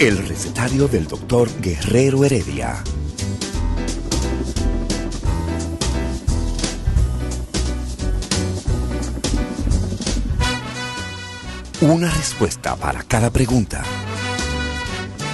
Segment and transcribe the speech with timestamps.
[0.00, 2.82] El recetario del doctor Guerrero Heredia.
[11.82, 13.82] Una respuesta para cada pregunta.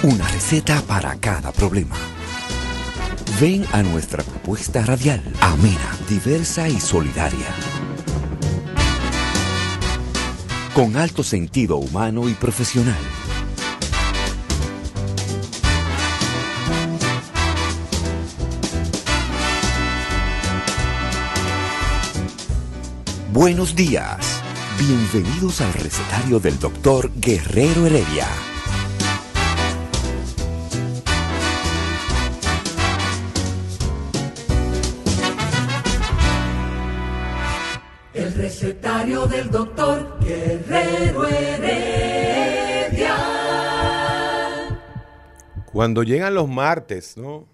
[0.03, 1.95] Una receta para cada problema.
[3.39, 7.47] Ven a nuestra propuesta radial, amena, diversa y solidaria.
[10.73, 13.26] Con alto sentido humano y profesional.
[23.39, 24.41] Buenos días.
[24.79, 28.25] Bienvenidos al recetario del doctor Guerrero Heredia.
[38.15, 43.15] El recetario del doctor Guerrero Heredia.
[45.71, 47.47] Cuando llegan los martes, ¿no?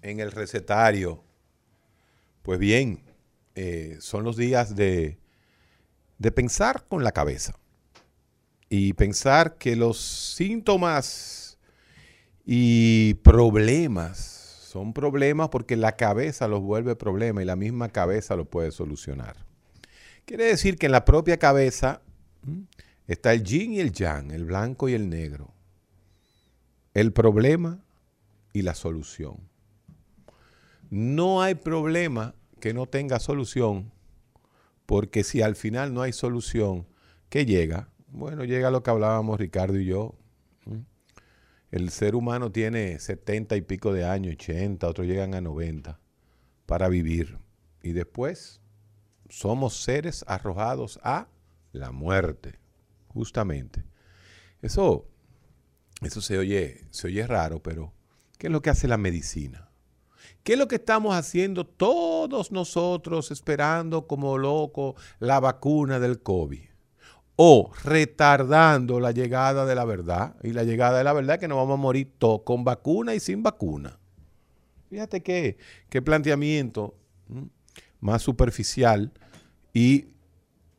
[0.00, 1.22] En el recetario,
[2.42, 3.07] pues bien,
[3.60, 5.18] eh, son los días de,
[6.18, 7.58] de pensar con la cabeza
[8.68, 11.58] y pensar que los síntomas
[12.46, 14.18] y problemas
[14.62, 19.44] son problemas porque la cabeza los vuelve problema y la misma cabeza lo puede solucionar.
[20.24, 22.00] Quiere decir que en la propia cabeza
[23.08, 25.52] está el yin y el yang, el blanco y el negro,
[26.94, 27.82] el problema
[28.52, 29.36] y la solución.
[30.90, 33.92] No hay problema que no tenga solución,
[34.86, 36.86] porque si al final no hay solución,
[37.28, 37.90] ¿qué llega?
[38.08, 40.14] Bueno, llega lo que hablábamos Ricardo y yo.
[41.70, 46.00] El ser humano tiene 70 y pico de años, 80, otros llegan a 90
[46.64, 47.38] para vivir.
[47.82, 48.62] Y después
[49.28, 51.28] somos seres arrojados a
[51.72, 52.58] la muerte,
[53.08, 53.84] justamente.
[54.62, 55.06] Eso,
[56.00, 57.92] eso se oye, se oye raro, pero
[58.38, 59.67] ¿qué es lo que hace la medicina?
[60.48, 66.64] ¿Qué es lo que estamos haciendo todos nosotros esperando como locos la vacuna del COVID?
[67.36, 70.36] O retardando la llegada de la verdad.
[70.42, 73.14] Y la llegada de la verdad es que nos vamos a morir todos, con vacuna
[73.14, 73.98] y sin vacuna.
[74.88, 75.58] Fíjate qué,
[75.90, 76.96] qué planteamiento
[78.00, 79.12] más superficial
[79.74, 80.06] y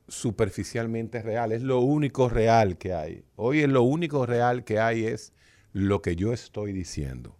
[0.07, 1.51] superficialmente real.
[1.51, 3.23] Es lo único real que hay.
[3.35, 5.31] Hoy es lo único real que hay es
[5.73, 7.37] lo que yo estoy diciendo.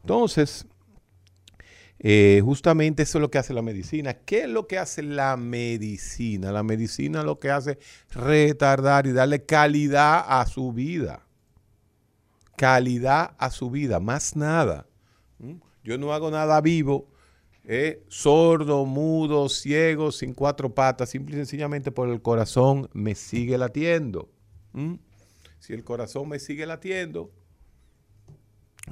[0.00, 0.66] Entonces,
[2.00, 4.14] eh, justamente eso es lo que hace la medicina.
[4.14, 6.52] ¿Qué es lo que hace la medicina?
[6.52, 7.78] La medicina lo que hace es
[8.14, 11.26] retardar y darle calidad a su vida.
[12.56, 14.86] Calidad a su vida, más nada.
[15.38, 15.54] ¿Mm?
[15.82, 17.08] Yo no hago nada vivo,
[17.64, 23.58] eh, sordo, mudo, ciego, sin cuatro patas, simple y sencillamente por el corazón me sigue
[23.58, 24.28] latiendo.
[24.72, 24.94] ¿Mm?
[25.58, 27.32] Si el corazón me sigue latiendo,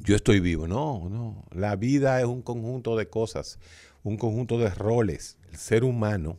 [0.05, 0.67] yo estoy vivo.
[0.69, 1.45] No, no.
[1.53, 3.59] La vida es un conjunto de cosas,
[4.03, 5.39] un conjunto de roles.
[5.51, 6.39] El ser humano,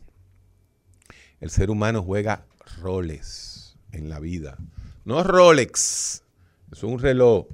[1.39, 2.45] el ser humano juega
[2.81, 4.57] roles en la vida.
[5.05, 6.23] No Rolex,
[6.71, 7.47] es un reloj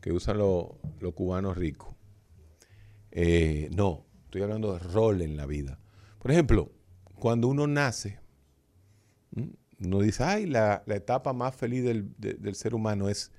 [0.00, 0.66] que usan los,
[1.00, 1.94] los cubanos ricos.
[3.10, 5.78] Eh, no, estoy hablando de rol en la vida.
[6.18, 6.70] Por ejemplo,
[7.18, 8.20] cuando uno nace,
[9.80, 13.32] uno dice, ay, la, la etapa más feliz del, de, del ser humano es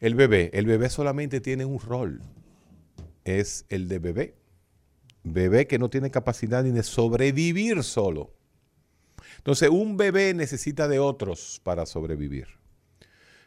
[0.00, 2.20] el bebé, el bebé solamente tiene un rol,
[3.24, 4.34] es el de bebé.
[5.24, 8.32] Bebé que no tiene capacidad ni de sobrevivir solo.
[9.38, 12.46] Entonces, un bebé necesita de otros para sobrevivir.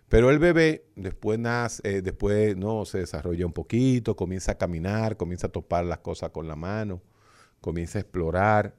[0.09, 5.17] Pero el bebé después nace, eh, después no se desarrolla un poquito, comienza a caminar,
[5.17, 7.01] comienza a topar las cosas con la mano,
[7.61, 8.75] comienza a explorar.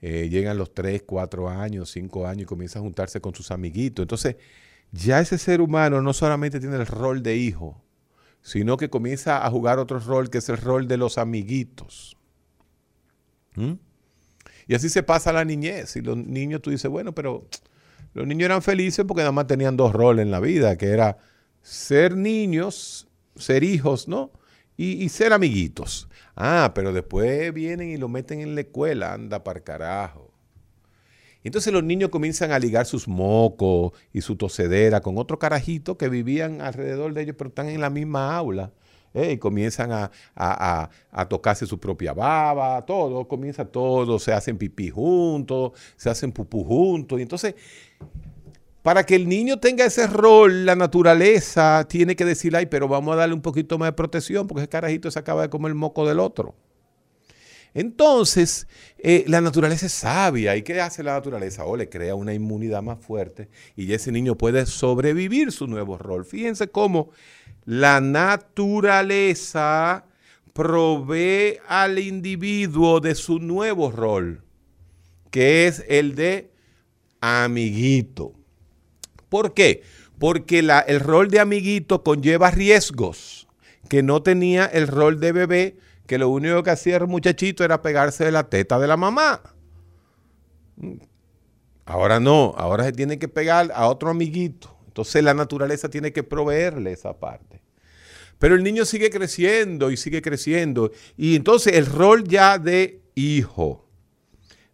[0.00, 4.02] Eh, llegan los 3, 4 años, 5 años y comienza a juntarse con sus amiguitos.
[4.04, 4.36] Entonces,
[4.94, 7.82] ya ese ser humano no solamente tiene el rol de hijo,
[8.42, 12.16] sino que comienza a jugar otro rol que es el rol de los amiguitos.
[13.56, 13.72] ¿Mm?
[14.66, 15.96] Y así se pasa la niñez.
[15.96, 17.48] Y los niños, tú dices, bueno, pero
[18.12, 21.18] los niños eran felices porque nada más tenían dos roles en la vida, que era
[21.62, 24.30] ser niños, ser hijos, ¿no?
[24.76, 26.08] Y, y ser amiguitos.
[26.36, 30.33] Ah, pero después vienen y lo meten en la escuela, anda para carajo.
[31.44, 36.08] Entonces los niños comienzan a ligar sus mocos y su tosedera con otro carajito que
[36.08, 38.72] vivían alrededor de ellos, pero están en la misma aula.
[39.12, 39.32] ¿eh?
[39.32, 44.58] Y comienzan a, a, a, a, tocarse su propia baba, todo, comienza todo, se hacen
[44.58, 47.18] pipí juntos, se hacen pupú juntos.
[47.18, 47.54] Y entonces,
[48.82, 53.14] para que el niño tenga ese rol, la naturaleza tiene que decir, ay, pero vamos
[53.14, 55.76] a darle un poquito más de protección porque ese carajito se acaba de comer el
[55.76, 56.54] moco del otro.
[57.74, 58.66] Entonces,
[58.98, 60.56] eh, la naturaleza es sabia.
[60.56, 61.64] ¿Y qué hace la naturaleza?
[61.64, 66.24] O le crea una inmunidad más fuerte y ese niño puede sobrevivir su nuevo rol.
[66.24, 67.10] Fíjense cómo
[67.64, 70.04] la naturaleza
[70.52, 74.44] provee al individuo de su nuevo rol,
[75.32, 76.52] que es el de
[77.20, 78.34] amiguito.
[79.28, 79.82] ¿Por qué?
[80.20, 83.48] Porque el rol de amiguito conlleva riesgos
[83.88, 87.82] que no tenía el rol de bebé, que lo único que hacía el muchachito era
[87.82, 89.40] pegarse de la teta de la mamá.
[91.86, 94.76] Ahora no, ahora se tiene que pegar a otro amiguito.
[94.86, 97.62] Entonces la naturaleza tiene que proveerle esa parte.
[98.38, 100.92] Pero el niño sigue creciendo y sigue creciendo.
[101.16, 103.88] Y entonces el rol ya de hijo,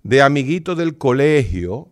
[0.02, 1.88] de amiguito del colegio,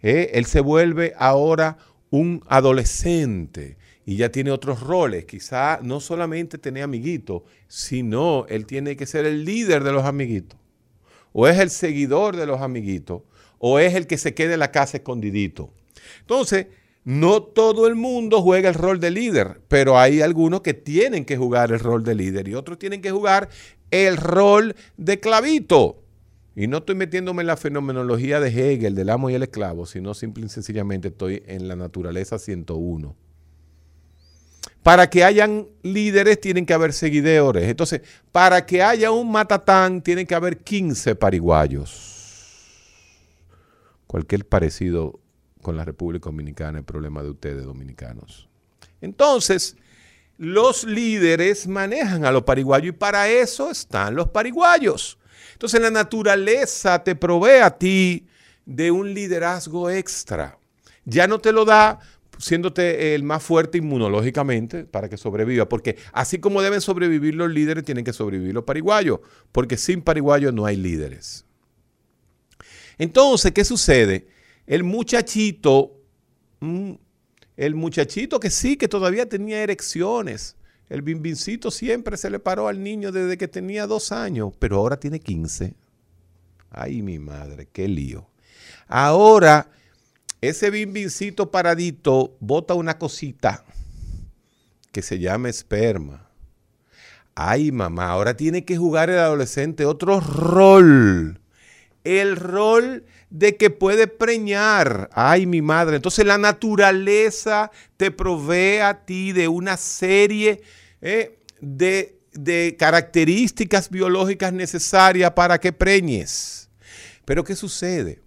[0.00, 1.78] eh, él se vuelve ahora
[2.10, 5.24] un adolescente y ya tiene otros roles.
[5.24, 10.58] Quizá no solamente tiene amiguitos, sino él tiene que ser el líder de los amiguitos.
[11.32, 13.22] O es el seguidor de los amiguitos.
[13.58, 15.72] O es el que se quede en la casa escondidito.
[16.20, 16.66] Entonces,
[17.04, 21.36] no todo el mundo juega el rol de líder, pero hay algunos que tienen que
[21.36, 23.48] jugar el rol de líder y otros tienen que jugar
[23.90, 26.02] el rol de clavito.
[26.54, 30.12] Y no estoy metiéndome en la fenomenología de Hegel, del amo y el esclavo, sino
[30.14, 33.16] simple y sencillamente estoy en la naturaleza 101.
[34.82, 37.68] Para que hayan líderes tienen que haber seguidores.
[37.68, 38.02] Entonces,
[38.32, 42.08] para que haya un matatán tienen que haber 15 pariguayos.
[44.06, 45.20] Cualquier parecido
[45.62, 48.48] con la República Dominicana es problema de ustedes dominicanos.
[49.00, 49.76] Entonces,
[50.38, 55.18] los líderes manejan a los pariguayos y para eso están los pariguayos.
[55.52, 58.26] Entonces la naturaleza te provee a ti
[58.66, 60.58] de un liderazgo extra.
[61.04, 62.00] Ya no te lo da
[62.42, 67.84] siéndote el más fuerte inmunológicamente para que sobreviva, porque así como deben sobrevivir los líderes,
[67.84, 69.20] tienen que sobrevivir los pariguayos,
[69.52, 71.44] porque sin pariguayos no hay líderes.
[72.98, 74.26] Entonces, ¿qué sucede?
[74.66, 76.00] El muchachito,
[76.60, 76.92] mm,
[77.56, 80.56] el muchachito que sí, que todavía tenía erecciones,
[80.88, 84.98] el bimbincito siempre se le paró al niño desde que tenía dos años, pero ahora
[84.98, 85.74] tiene 15.
[86.70, 88.28] Ay, mi madre, qué lío.
[88.88, 89.70] Ahora,
[90.42, 93.64] ese bimbincito paradito bota una cosita
[94.92, 96.28] que se llama esperma.
[97.34, 101.40] Ay, mamá, ahora tiene que jugar el adolescente otro rol.
[102.04, 105.08] El rol de que puede preñar.
[105.12, 105.96] Ay, mi madre.
[105.96, 110.60] Entonces la naturaleza te provee a ti de una serie
[111.00, 116.68] eh, de, características biológicas necesarias para que preñes.
[117.24, 118.20] Pero ¿qué sucede?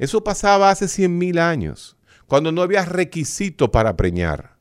[0.00, 1.94] Eso pasaba hace 100 mil años,
[2.26, 4.56] cuando no había requisito para preñar.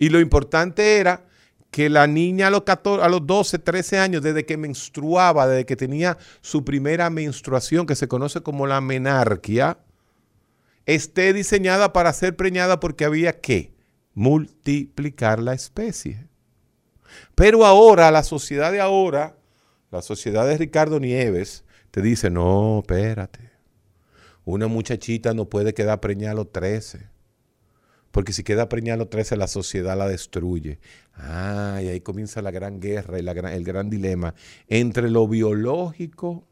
[0.00, 1.26] Y lo importante era
[1.70, 5.64] que la niña a los, 14, a los 12, 13 años, desde que menstruaba, desde
[5.64, 9.78] que tenía su primera menstruación, que se conoce como la menarquia,
[10.86, 13.72] esté diseñada para ser preñada porque había que
[14.12, 16.26] multiplicar la especie.
[17.36, 19.36] Pero ahora, la sociedad de ahora,
[19.92, 23.41] la sociedad de Ricardo Nieves, te dice, no, espérate.
[24.44, 27.12] Una muchachita no puede quedar preñada a los 13.
[28.10, 30.78] Porque si queda preñada a los 13, la sociedad la destruye.
[31.14, 34.34] Ah, y ahí comienza la gran guerra y el gran dilema
[34.68, 36.46] entre lo biológico,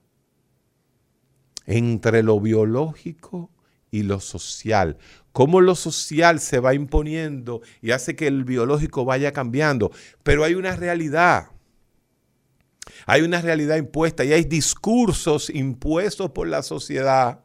[1.66, 3.50] entre lo biológico
[3.90, 4.97] y lo social.
[5.32, 9.90] Cómo lo social se va imponiendo y hace que el biológico vaya cambiando.
[10.23, 11.49] Pero hay una realidad.
[13.06, 17.40] Hay una realidad impuesta y hay discursos impuestos por la sociedad.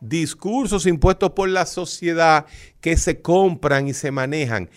[0.00, 2.46] Discursos impuestos por la sociedad
[2.80, 4.70] que se compran y se manejan.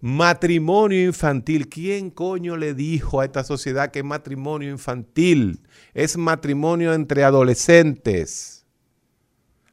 [0.00, 1.68] Matrimonio infantil.
[1.68, 5.62] ¿Quién coño le dijo a esta sociedad que es matrimonio infantil?
[5.94, 8.66] Es matrimonio entre adolescentes.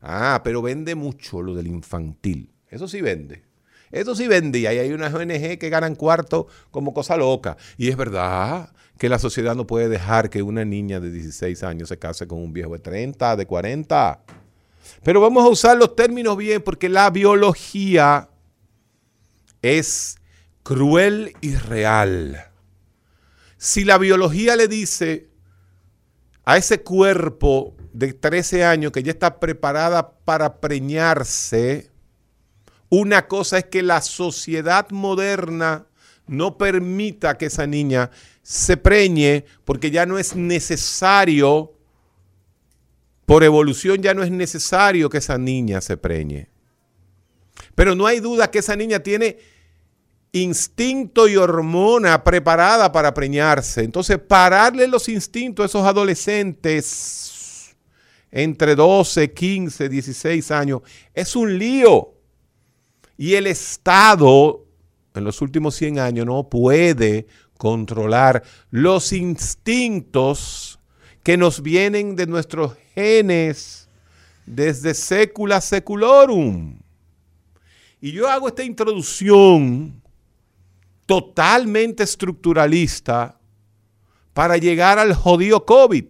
[0.02, 2.50] Ah, pero vende mucho lo del infantil.
[2.70, 3.44] Eso sí vende.
[3.92, 4.60] Eso sí vende.
[4.60, 7.58] Y ahí hay unas ONG que ganan cuarto como cosa loca.
[7.78, 11.90] Y es verdad que la sociedad no puede dejar que una niña de 16 años
[11.90, 14.24] se case con un viejo de 30, de 40.
[15.04, 18.30] Pero vamos a usar los términos bien porque la biología
[19.62, 20.18] es
[20.64, 22.46] cruel y real.
[23.58, 25.30] Si la biología le dice
[26.44, 31.92] a ese cuerpo de 13 años que ya está preparada para preñarse,
[32.90, 35.88] una cosa es que la sociedad moderna
[36.28, 38.12] no permita que esa niña
[38.42, 41.74] se preñe porque ya no es necesario,
[43.32, 46.50] por evolución ya no es necesario que esa niña se preñe.
[47.76, 49.38] Pero no hay duda que esa niña tiene
[50.34, 53.86] instinto y hormona preparada para preñarse.
[53.86, 57.74] Entonces, pararle los instintos a esos adolescentes
[58.32, 60.82] entre 12, 15, 16 años
[61.14, 62.14] es un lío.
[63.18, 64.66] Y el Estado
[65.16, 70.82] en los últimos 100 años no puede controlar los instintos
[71.24, 73.88] que nos vienen de nuestros genes
[74.46, 76.78] desde secula seculorum.
[78.00, 80.02] Y yo hago esta introducción
[81.06, 83.38] totalmente estructuralista
[84.34, 86.06] para llegar al jodido COVID.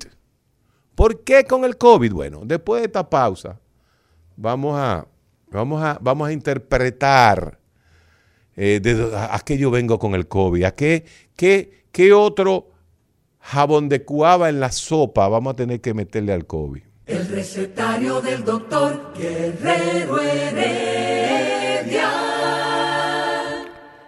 [0.96, 2.14] ¿Por qué con el COVID?
[2.14, 3.60] Bueno, después de esta pausa,
[4.36, 5.08] vamos a,
[5.50, 7.60] vamos a, vamos a interpretar
[8.56, 12.71] eh, de, a, qué yo vengo con el COVID, a qué, qué, qué otro
[13.42, 16.82] jabón de cuava en la sopa vamos a tener que meterle al COVID.
[17.08, 22.10] El recetario del doctor Guerrero Heredia.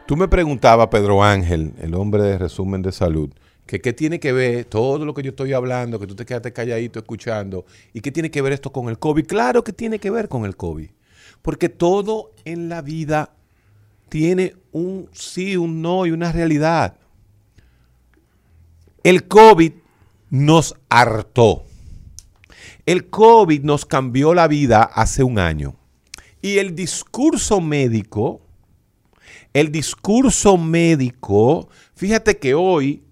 [0.06, 3.32] Tú me preguntabas, Pedro Ángel, el hombre de resumen de salud,
[3.66, 6.54] que qué tiene que ver todo lo que yo estoy hablando, que tú te quedaste
[6.54, 9.26] calladito escuchando, y qué tiene que ver esto con el COVID.
[9.26, 10.90] Claro que tiene que ver con el COVID,
[11.42, 13.34] porque todo en la vida
[14.10, 16.98] tiene un sí, un no y una realidad.
[19.04, 19.74] El COVID
[20.30, 21.66] nos hartó.
[22.86, 25.76] El COVID nos cambió la vida hace un año.
[26.42, 28.42] Y el discurso médico,
[29.54, 33.04] el discurso médico, fíjate que hoy,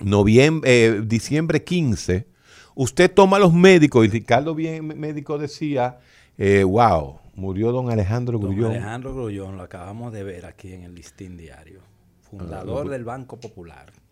[0.00, 2.26] noviembre, eh, diciembre 15,
[2.74, 6.00] usted toma los médicos, y Ricardo bien médico decía,
[6.36, 8.62] eh, wow, murió don Alejandro Grullón.
[8.62, 11.80] Don Alejandro Grullón, lo acabamos de ver aquí en el listín diario,
[12.28, 14.03] fundador ah, del Banco Popular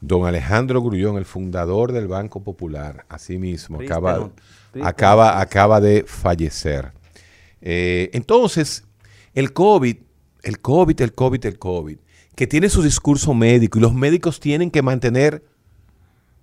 [0.00, 4.30] don Alejandro Grullón, el fundador del Banco Popular, así mismo, acaba,
[4.82, 6.92] acaba, acaba de fallecer.
[7.60, 8.84] Eh, entonces,
[9.34, 9.96] el COVID,
[10.42, 11.98] el COVID, el COVID, el COVID,
[12.34, 15.44] que tiene su discurso médico y los médicos tienen que mantener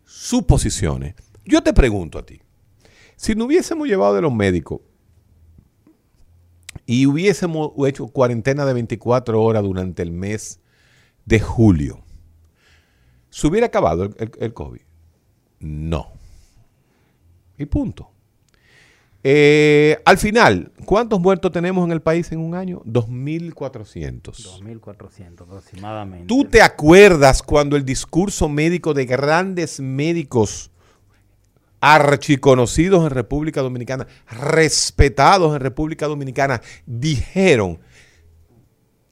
[0.03, 1.15] sus posiciones.
[1.45, 2.41] Yo te pregunto a ti,
[3.15, 4.81] si no hubiésemos llevado de los médicos
[6.85, 10.59] y hubiésemos hecho cuarentena de 24 horas durante el mes
[11.25, 12.04] de julio,
[13.36, 14.80] ¿Se hubiera acabado el, COVID?
[15.60, 16.13] No.
[17.58, 18.10] Y punto.
[19.25, 22.82] Eh, al final, ¿cuántos muertos tenemos en el país en un año?
[22.86, 24.22] 2.400.
[24.22, 26.27] 2.400 aproximadamente.
[26.27, 30.72] ¿Tú te acuerdas cuando el discurso médico de grandes médicos
[31.82, 37.80] archiconocidos en República Dominicana, respetados en República Dominicana, dijeron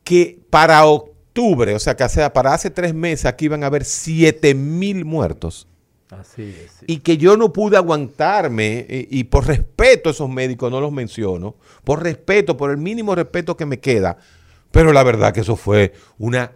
[0.06, 0.86] que para
[1.34, 5.04] octubre o sea, que sea, para hace tres meses aquí iban a haber 7 mil
[5.04, 5.68] muertos.
[6.12, 6.72] Así es.
[6.86, 11.56] Y que yo no pude aguantarme, y, por respeto a esos médicos no los menciono,
[11.84, 14.18] por respeto, por el mínimo respeto que me queda,
[14.72, 16.52] pero la verdad que eso fue una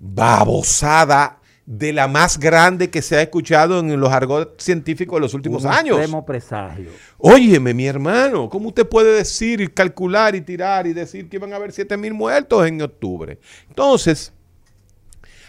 [0.00, 1.37] babosada
[1.70, 5.64] de la más grande que se ha escuchado en los argot científicos de los últimos
[5.64, 6.24] Un años.
[6.24, 6.88] Presagio.
[7.18, 11.52] Óyeme, mi hermano, ¿cómo usted puede decir y calcular y tirar y decir que iban
[11.52, 13.38] a haber 7 mil muertos en octubre?
[13.68, 14.32] Entonces,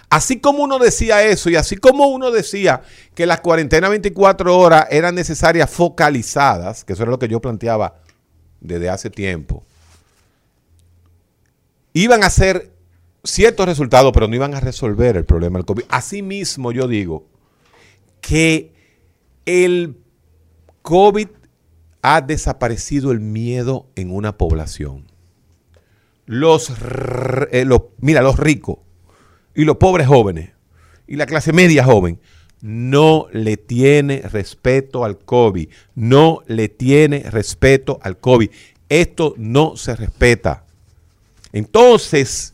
[0.10, 2.82] así como uno decía eso y así como uno decía
[3.16, 7.96] que las cuarentenas 24 horas eran necesarias focalizadas, que eso era lo que yo planteaba
[8.60, 9.64] desde hace tiempo,
[11.94, 12.74] iban a ser
[13.32, 15.84] ciertos resultados, pero no iban a resolver el problema del COVID.
[15.90, 17.26] Asimismo, yo digo
[18.22, 18.72] que
[19.46, 19.98] el
[20.82, 21.28] COVID
[22.02, 25.06] ha desaparecido el miedo en una población.
[26.26, 26.72] Los,
[27.52, 27.66] eh,
[28.00, 28.78] mira, los ricos
[29.56, 30.52] y los pobres jóvenes
[31.08, 32.20] y la clase media joven
[32.62, 35.70] no le tiene respeto al COVID.
[35.96, 38.50] No le tiene respeto al COVID.
[38.90, 40.66] Esto no se respeta.
[41.54, 42.54] Entonces,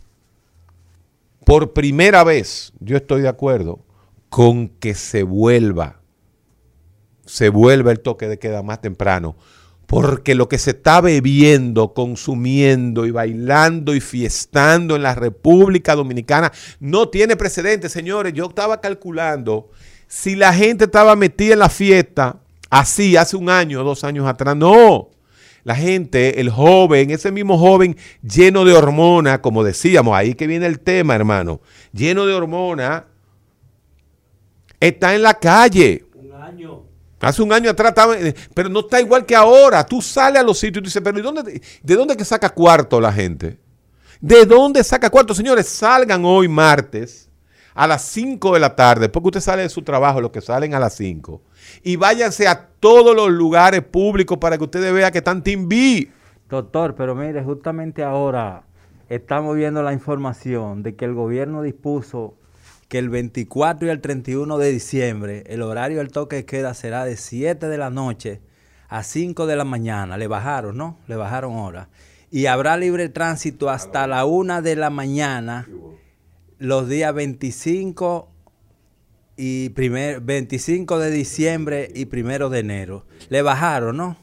[1.46, 3.86] por primera vez, yo estoy de acuerdo
[4.30, 6.02] con que se vuelva,
[7.26, 9.38] se vuelva el toque de queda más temprano,
[9.86, 16.52] porque lo que se está bebiendo, consumiendo y bailando y fiestando en la República Dominicana
[16.80, 18.34] no tiene precedentes, señores.
[18.34, 19.70] Yo estaba calculando
[20.08, 24.56] si la gente estaba metida en la fiesta así hace un año dos años atrás.
[24.56, 25.12] No,
[25.66, 30.68] la gente, el joven, ese mismo joven lleno de hormona, como decíamos, ahí que viene
[30.68, 31.60] el tema, hermano,
[31.92, 33.08] lleno de hormona,
[34.80, 36.06] está en la calle.
[36.14, 36.84] Un año.
[37.20, 39.84] Hace un año atrás estaba, eh, pero no está igual que ahora.
[39.84, 43.02] Tú sales a los sitios y dices, pero ¿de dónde, ¿de dónde que saca cuarto
[43.02, 43.58] la gente?
[44.22, 45.34] ¿De dónde saca cuarto?
[45.34, 47.32] Señores, salgan hoy martes
[47.74, 50.76] a las 5 de la tarde, porque usted sale de su trabajo, los que salen
[50.76, 51.42] a las 5
[51.84, 56.10] y váyanse a todos los lugares públicos para que ustedes vean que están B.
[56.50, 58.64] Doctor, pero mire, justamente ahora
[59.10, 62.36] estamos viendo la información de que el gobierno dispuso
[62.88, 67.06] que el 24 y el 31 de diciembre el horario del toque de queda será
[67.06, 68.42] de 7 de la noche
[68.88, 70.18] a 5 de la mañana.
[70.18, 71.00] Le bajaron, ¿no?
[71.08, 71.88] Le bajaron horas.
[72.32, 75.68] Y habrá libre tránsito hasta la 1 de la mañana
[76.58, 78.30] los días 25
[79.38, 83.06] y primer, 25 de diciembre y primero de enero.
[83.30, 84.18] Le bajaron, ¿no?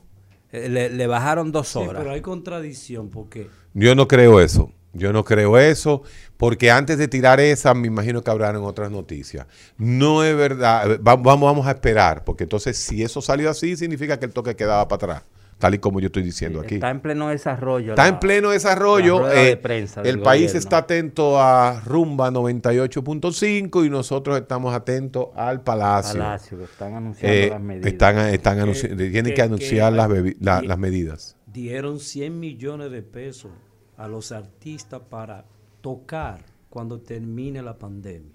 [0.52, 2.02] Eh, Le, le bajaron dos Sí, horas.
[2.02, 4.73] pero hay contradicción porque Yo no creo eso.
[4.95, 6.02] Yo no creo eso,
[6.37, 9.47] porque antes de tirar esa, me imagino que habrán otras noticias.
[9.78, 11.00] No es verdad.
[11.00, 14.54] Va- Vamos, vamos a esperar, porque entonces si eso salió así, significa que el toque
[14.54, 15.23] quedaba para atrás,
[15.62, 16.75] tal y como yo estoy diciendo aquí.
[16.75, 17.90] Está en pleno desarrollo.
[17.92, 19.21] Está la- en pleno desarrollo.
[19.21, 20.59] la rueda de eh, prensa el país gobierno.
[20.59, 26.19] está atento a Rumba 98.5 y nosotros estamos atentos al Palacio.
[26.21, 27.87] Palacio, que están anunciando Eh, las medidas.
[27.92, 31.37] están están anunci- tienen que, que- anunciar que- las, la- las medidas.
[31.47, 33.52] dieron 100 millones de pesos
[33.97, 35.45] a los artistas para
[35.81, 36.40] tocar
[36.71, 38.33] cuando termine la pandemia.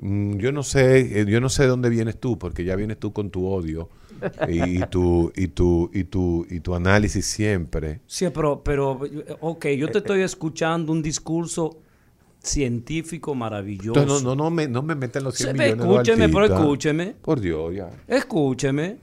[0.00, 2.98] Mm, Yo no sé, eh, yo no sé de dónde vienes tú, porque ya vienes
[2.98, 3.88] tú con tu odio
[4.48, 8.00] y, y tu y tu y tu y tu análisis siempre.
[8.06, 9.00] Sí, pero, pero,
[9.40, 11.78] ok, yo Eh, te estoy escuchando un discurso
[12.42, 14.00] científico maravilloso.
[14.00, 15.78] Entonces no no no me no me meten los 100 Sí, millones.
[15.78, 17.14] de escúcheme, pero escúcheme.
[17.22, 17.90] Por Dios, ya.
[18.08, 18.96] Escúcheme,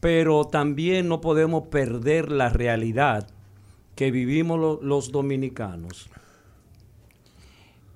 [0.00, 3.28] pero también no podemos perder la realidad
[3.94, 6.08] que vivimos lo- los dominicanos.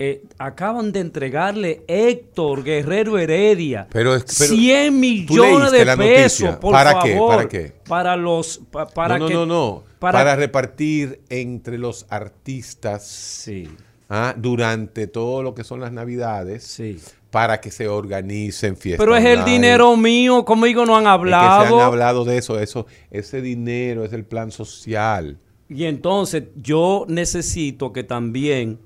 [0.03, 6.73] Eh, acaban de entregarle Héctor Guerrero Heredia Pero es- pero 100 millones de pesos, por
[6.73, 7.05] ¿Para favor.
[7.07, 7.19] qué?
[7.19, 7.73] ¿Para qué?
[7.87, 8.63] Para los...
[8.71, 9.85] pa- para no, no, que- no, no.
[9.99, 13.69] para- Para, repartir entre los artistas Sí,
[14.09, 16.99] ah, durante todo lo que son las navidades sí.
[17.31, 19.05] para que se organicen fiestas.
[19.05, 19.51] Pero es el online.
[19.53, 21.77] dinero mío, conmigo no han Es que se hablado.
[21.79, 25.37] han hablado de eso, eso, ese dinero es el plan social.
[25.69, 28.79] Y entonces yo necesito que también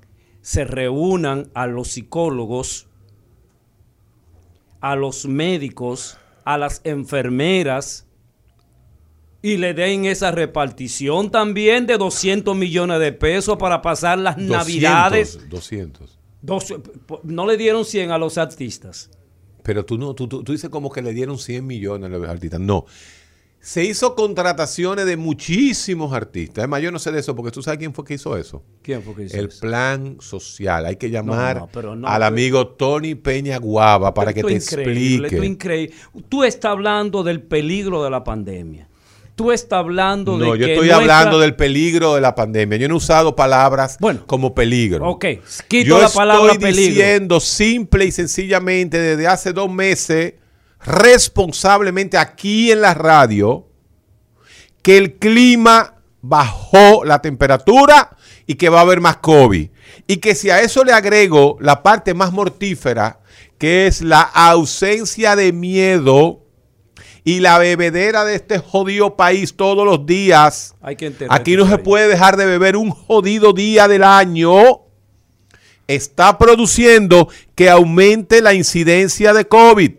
[0.44, 2.86] se reúnan a los psicólogos,
[4.82, 8.06] a los médicos, a las enfermeras
[9.40, 14.56] y le den esa repartición también de 200 millones de pesos para pasar las 200,
[14.58, 15.48] navidades.
[15.48, 16.18] 200.
[16.42, 16.74] Dos-
[17.22, 19.10] no le dieron 100 a los artistas.
[19.62, 22.28] Pero tú no, tú, tú, tú dices como que le dieron 100 millones a los
[22.28, 22.60] artistas.
[22.60, 22.84] No.
[23.66, 26.58] Se hizo contrataciones de muchísimos artistas.
[26.58, 28.62] Además, yo no sé de eso, porque tú sabes quién fue que hizo eso.
[28.82, 29.60] ¿Quién fue que hizo El eso?
[29.60, 30.84] plan social.
[30.84, 35.28] Hay que llamar no, pero no, al amigo Tony Peña Guava para que te increíble,
[35.28, 35.46] explique.
[35.46, 35.94] increíble.
[36.28, 38.86] Tú estás hablando del peligro de la pandemia.
[39.34, 42.76] Tú estás hablando de No, yo que estoy hablando del peligro de la pandemia.
[42.76, 44.24] Yo no he usado palabras Bueno.
[44.26, 45.08] como peligro.
[45.08, 45.24] Ok,
[45.68, 46.90] quito yo la palabra estoy peligro.
[46.94, 50.34] diciendo simple y sencillamente desde hace dos meses,
[50.84, 53.66] responsablemente aquí en la radio,
[54.82, 58.16] que el clima bajó la temperatura
[58.46, 59.70] y que va a haber más COVID.
[60.06, 63.20] Y que si a eso le agrego la parte más mortífera,
[63.58, 66.42] que es la ausencia de miedo
[67.24, 70.74] y la bebedera de este jodido país todos los días.
[70.82, 74.82] Hay que Aquí no se puede dejar de beber un jodido día del año.
[75.86, 79.92] Está produciendo que aumente la incidencia de COVID.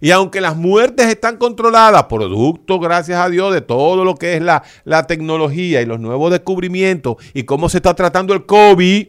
[0.00, 4.42] Y aunque las muertes están controladas, producto, gracias a Dios, de todo lo que es
[4.42, 9.08] la, la tecnología y los nuevos descubrimientos y cómo se está tratando el COVID,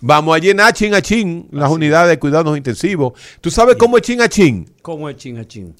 [0.00, 3.12] vamos a llenar chin a chin las unidades de cuidados intensivos.
[3.40, 4.68] ¿Tú sabes cómo es chin a chin?
[4.82, 5.74] ¿Cómo es chin a chin?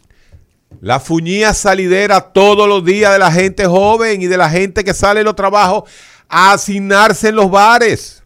[0.81, 4.93] La fuñía salidera todos los días de la gente joven y de la gente que
[4.95, 5.85] sale de los trabajos
[6.29, 8.23] a asignarse en los bares.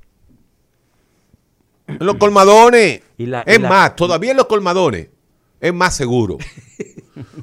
[1.87, 3.01] En los colmadones.
[3.17, 5.09] Y la- es la- más, todavía en los colmadones
[5.63, 6.39] es más seguro.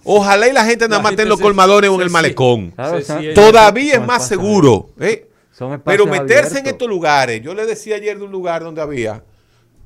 [0.03, 2.71] Ojalá y la gente nada La más esté en los colmadones o en el malecón.
[2.71, 2.99] Claro,
[3.33, 4.89] Todavía es más seguro.
[4.99, 5.27] ¿eh?
[5.51, 9.23] Son Pero meterse en estos lugares, yo le decía ayer de un lugar donde había,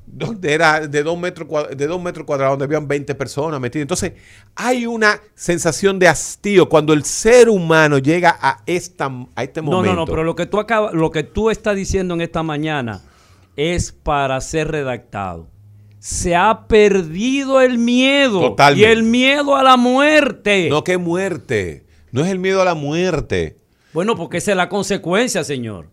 [0.06, 3.84] donde era de dos metros, de dos metros cuadrados, donde habían 20 personas metidas.
[3.84, 4.14] Entonces,
[4.56, 9.72] hay una sensación de hastío cuando el ser humano llega a, esta, a este No,
[9.72, 9.94] momento.
[9.94, 13.02] no, no, pero lo que tú acabas, lo que tú estás diciendo en esta mañana
[13.56, 15.53] es para ser redactado.
[16.04, 18.90] Se ha perdido el miedo Totalmente.
[18.90, 20.68] y el miedo a la muerte.
[20.70, 21.86] No, que muerte.
[22.12, 23.58] No es el miedo a la muerte.
[23.94, 25.90] Bueno, porque esa es la consecuencia, señor.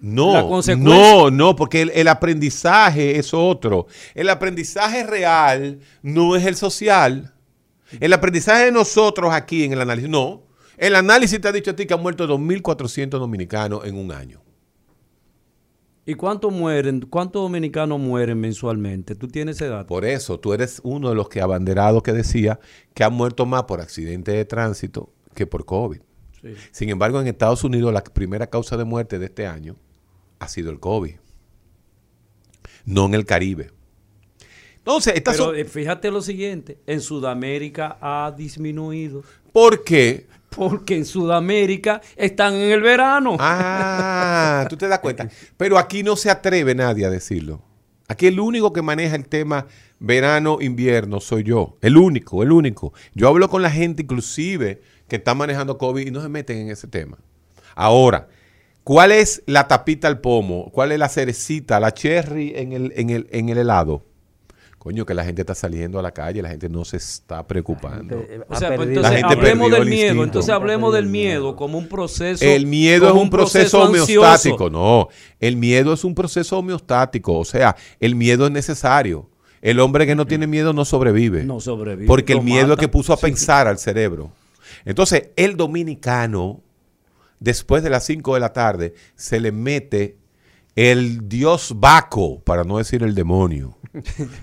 [0.00, 3.88] No, no, no, porque el, el aprendizaje es otro.
[4.14, 7.34] El aprendizaje real no es el social.
[7.98, 10.44] El aprendizaje de nosotros aquí en el análisis, no.
[10.76, 14.40] El análisis te ha dicho a ti que han muerto 2.400 dominicanos en un año.
[16.08, 17.02] ¿Y cuántos mueren?
[17.02, 19.14] ¿Cuántos dominicanos mueren mensualmente?
[19.14, 19.88] ¿Tú tienes ese dato?
[19.88, 22.58] Por eso, tú eres uno de los que abanderados que decía
[22.94, 26.00] que han muerto más por accidente de tránsito que por COVID.
[26.40, 26.54] Sí.
[26.70, 29.76] Sin embargo, en Estados Unidos la primera causa de muerte de este año
[30.38, 31.16] ha sido el COVID.
[32.86, 33.70] No en el Caribe.
[34.78, 39.24] Entonces, Pero son- eh, fíjate lo siguiente, en Sudamérica ha disminuido.
[39.52, 40.26] ¿Por qué?
[40.50, 43.36] Porque en Sudamérica están en el verano.
[43.38, 45.28] Ah, tú te das cuenta.
[45.56, 47.62] Pero aquí no se atreve nadie a decirlo.
[48.08, 49.66] Aquí el único que maneja el tema
[50.00, 51.76] verano-invierno soy yo.
[51.82, 52.94] El único, el único.
[53.14, 56.70] Yo hablo con la gente inclusive que está manejando COVID y no se meten en
[56.70, 57.18] ese tema.
[57.74, 58.28] Ahora,
[58.82, 60.70] ¿cuál es la tapita al pomo?
[60.72, 64.07] ¿Cuál es la cerecita, la cherry en el, en el, en el helado?
[64.78, 68.14] Coño, que la gente está saliendo a la calle, la gente no se está preocupando.
[68.16, 70.24] Eh, O sea, pues entonces gente hablemos del el miedo, instinto.
[70.24, 72.44] entonces Ha hablemos del miedo como un proceso.
[72.44, 74.70] El miedo es un proceso, homeostático.
[74.70, 75.08] No,
[75.40, 77.36] el miedo es un proceso homeostático.
[77.38, 79.28] O sea, el miedo es necesario.
[79.60, 81.42] El hombre que no tiene miedo no sobrevive.
[81.42, 82.06] No sobrevive.
[82.06, 82.80] Porque el miedo es mata.
[82.80, 83.22] que puso a Sí.
[83.22, 84.30] pensar al cerebro.
[84.84, 86.60] Entonces, el dominicano,
[87.40, 90.17] después de las 5 de la tarde, se le mete
[90.80, 93.76] el dios Baco, para no decir el demonio.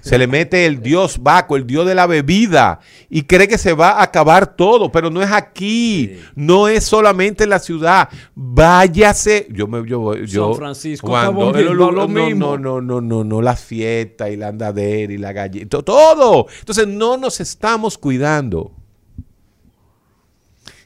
[0.01, 3.71] Se le mete el dios Baco, el dios de la bebida, y cree que se
[3.71, 8.09] va a acabar todo, pero no es aquí, no es solamente en la ciudad.
[8.33, 12.57] Váyase, yo me yo, yo San Francisco cuando- volviendo a lo no, mismo.
[12.57, 16.47] no, no, no, no, no, la fiesta y la andadera y la galleta, todo.
[16.59, 18.73] Entonces no nos estamos cuidando.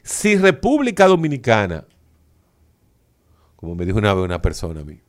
[0.04, 1.86] Si República Dominicana,
[3.56, 5.00] como me dijo una vez una persona a mí,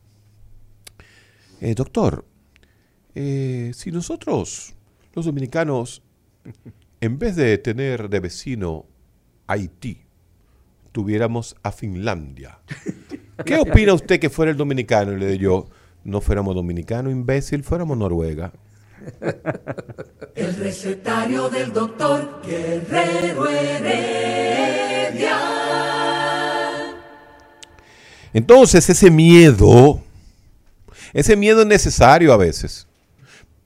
[1.61, 2.25] eh, doctor,
[3.13, 4.73] eh, si nosotros,
[5.13, 6.01] los dominicanos,
[7.01, 8.87] en vez de tener de vecino
[9.45, 10.01] Haití,
[10.91, 12.59] tuviéramos a Finlandia,
[13.45, 15.13] ¿qué opina usted que fuera el dominicano?
[15.13, 15.69] Y le digo yo,
[16.03, 18.51] no fuéramos dominicano, imbécil, fuéramos Noruega.
[20.35, 25.37] El recetario del doctor Guerrero Heredia.
[28.33, 30.01] Entonces, ese miedo,
[31.13, 32.87] ese miedo es necesario a veces.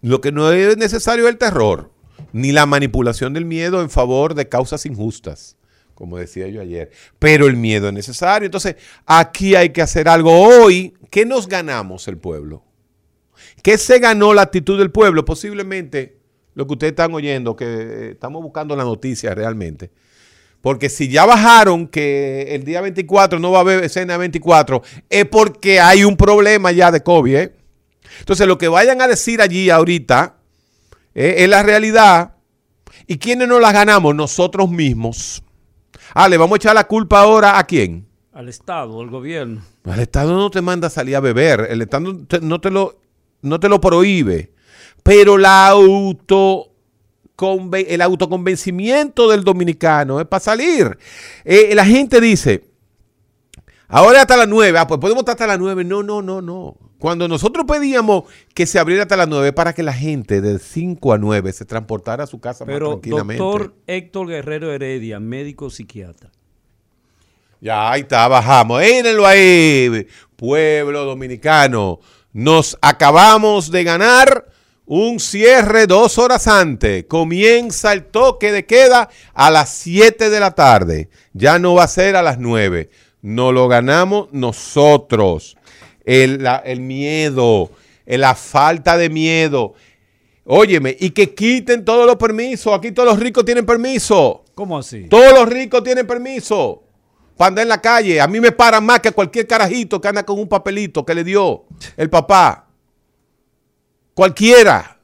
[0.01, 1.91] Lo que no es necesario es el terror,
[2.31, 5.57] ni la manipulación del miedo en favor de causas injustas,
[5.93, 6.91] como decía yo ayer.
[7.19, 8.45] Pero el miedo es necesario.
[8.45, 10.93] Entonces, aquí hay que hacer algo hoy.
[11.09, 12.63] ¿Qué nos ganamos el pueblo?
[13.63, 15.25] ¿Qué se ganó la actitud del pueblo?
[15.25, 16.19] Posiblemente
[16.53, 19.91] lo que ustedes están oyendo, que eh, estamos buscando la noticia realmente.
[20.65, 25.25] Porque si ya bajaron que el día 24 no va a haber escena 24, es
[25.25, 27.35] porque hay un problema ya de COVID.
[27.35, 27.55] ¿eh?
[28.17, 30.37] Entonces, lo que vayan a decir allí ahorita
[31.13, 32.33] eh, es la realidad.
[33.05, 34.15] ¿Y quiénes nos la ganamos?
[34.15, 35.43] Nosotros mismos.
[36.15, 38.07] Ah, le vamos a echar la culpa ahora a quién?
[38.33, 39.61] Al Estado, al gobierno.
[39.85, 42.99] El Estado no te manda a salir a beber, el Estado te- no te lo,
[43.43, 44.51] no te lo prohíbe,
[45.03, 46.71] pero la auto,
[47.37, 50.97] el autoconvencimiento del dominicano es para salir.
[51.43, 52.63] Eh, la gente dice,
[53.87, 55.83] ahora hasta las 9, ah, pues podemos estar hasta las 9.
[55.83, 56.77] No, no, no, no.
[56.97, 61.13] Cuando nosotros pedíamos que se abriera hasta las 9 para que la gente de 5
[61.13, 63.43] a 9 se transportara a su casa más Pero, tranquilamente.
[63.43, 66.31] doctor Héctor Guerrero Heredia, médico psiquiatra.
[67.59, 68.81] Ya, ahí está, bajamos.
[68.81, 71.99] Érenlo ahí, pueblo dominicano.
[72.31, 74.45] Nos acabamos de ganar
[74.85, 77.05] un cierre dos horas antes.
[77.07, 81.09] Comienza el toque de queda a las 7 de la tarde.
[81.33, 82.89] Ya no va a ser a las 9.
[83.21, 85.57] No lo ganamos nosotros.
[86.05, 87.71] El, la- el miedo,
[88.05, 89.73] la falta de miedo.
[90.45, 92.71] Óyeme, y que quiten todos los permisos.
[92.77, 94.43] Aquí todos los ricos tienen permiso.
[94.53, 95.07] ¿Cómo así?
[95.09, 96.83] Todos los ricos tienen permiso
[97.35, 98.21] para andar en la calle.
[98.21, 101.23] A mí me paran más que cualquier carajito que anda con un papelito que le
[101.23, 101.63] dio
[101.97, 102.64] el papá.
[104.15, 104.97] Cualquiera.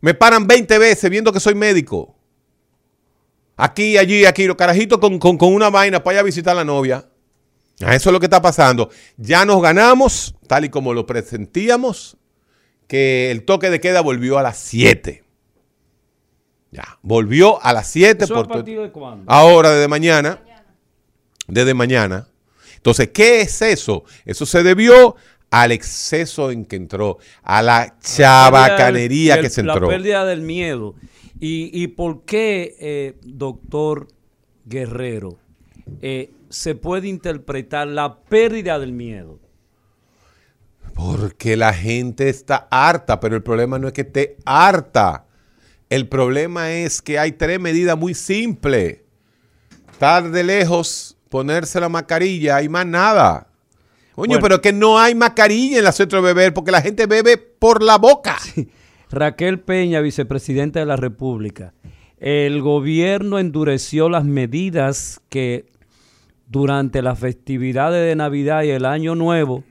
[0.00, 2.14] Me paran 20 veces viendo que soy médico.
[3.56, 4.46] Aquí, allí, aquí.
[4.46, 7.08] Los carajitos con, con- con una vaina para ir a visitar a la novia.
[7.78, 8.90] Eso es lo que está pasando.
[9.16, 12.16] Ya nos ganamos, tal y como lo presentíamos,
[12.86, 15.24] que el toque de queda volvió a las 7.
[16.70, 18.24] Ya, volvió a las 7.
[18.24, 19.30] ¿Eso a por tu- partir de cuándo?
[19.32, 20.42] Ahora, desde mañana.
[21.46, 22.28] Desde mañana.
[22.76, 24.04] Entonces, ¿qué es eso?
[24.24, 25.16] Eso se debió
[25.62, 29.82] al exceso en que entró, a la chabacanería que se entró.
[29.82, 30.96] La pérdida del miedo.
[31.38, 34.08] ¿Y, y por qué, eh, doctor
[34.64, 35.38] Guerrero,
[36.02, 39.38] eh, se puede interpretar la pérdida del miedo?
[40.92, 45.26] Porque la gente está harta, pero el problema no es que esté harta.
[45.88, 49.02] El problema es que hay tres medidas muy simples.
[49.92, 53.53] Estar de lejos, ponerse la mascarilla y más nada.
[54.14, 54.42] Coño, Bueno.
[54.42, 57.82] pero que no hay mascarilla en la centro de beber porque la gente bebe por
[57.82, 58.36] la boca.
[59.10, 61.74] Raquel Peña, vicepresidenta de la República.
[62.18, 65.66] El gobierno endureció las medidas que
[66.46, 69.64] durante las festividades de Navidad y el Año Nuevo,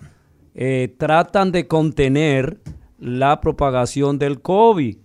[0.56, 2.60] eh, tratan de contener
[3.00, 4.98] la propagación del COVID,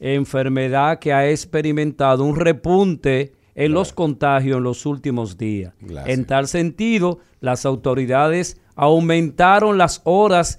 [0.00, 5.74] enfermedad que ha experimentado un repunte en los contagios en los últimos días.
[5.80, 6.16] Gracias.
[6.16, 10.58] En tal sentido, las autoridades aumentaron las horas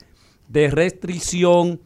[0.50, 1.80] de restricción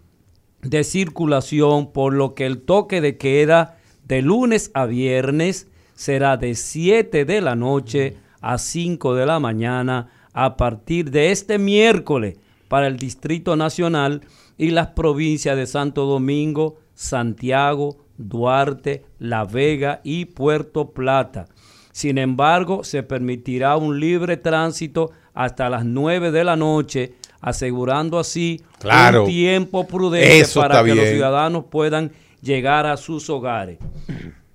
[0.61, 6.55] de circulación, por lo que el toque de queda de lunes a viernes será de
[6.55, 12.87] 7 de la noche a 5 de la mañana a partir de este miércoles para
[12.87, 14.21] el Distrito Nacional
[14.57, 17.97] y las provincias de Santo Domingo, Santiago,
[18.29, 21.47] Duarte, La Vega y Puerto Plata.
[21.91, 28.61] Sin embargo, se permitirá un libre tránsito hasta las 9 de la noche, asegurando así
[28.79, 29.23] Claro.
[29.23, 33.77] un tiempo prudente para que los ciudadanos puedan llegar a sus hogares.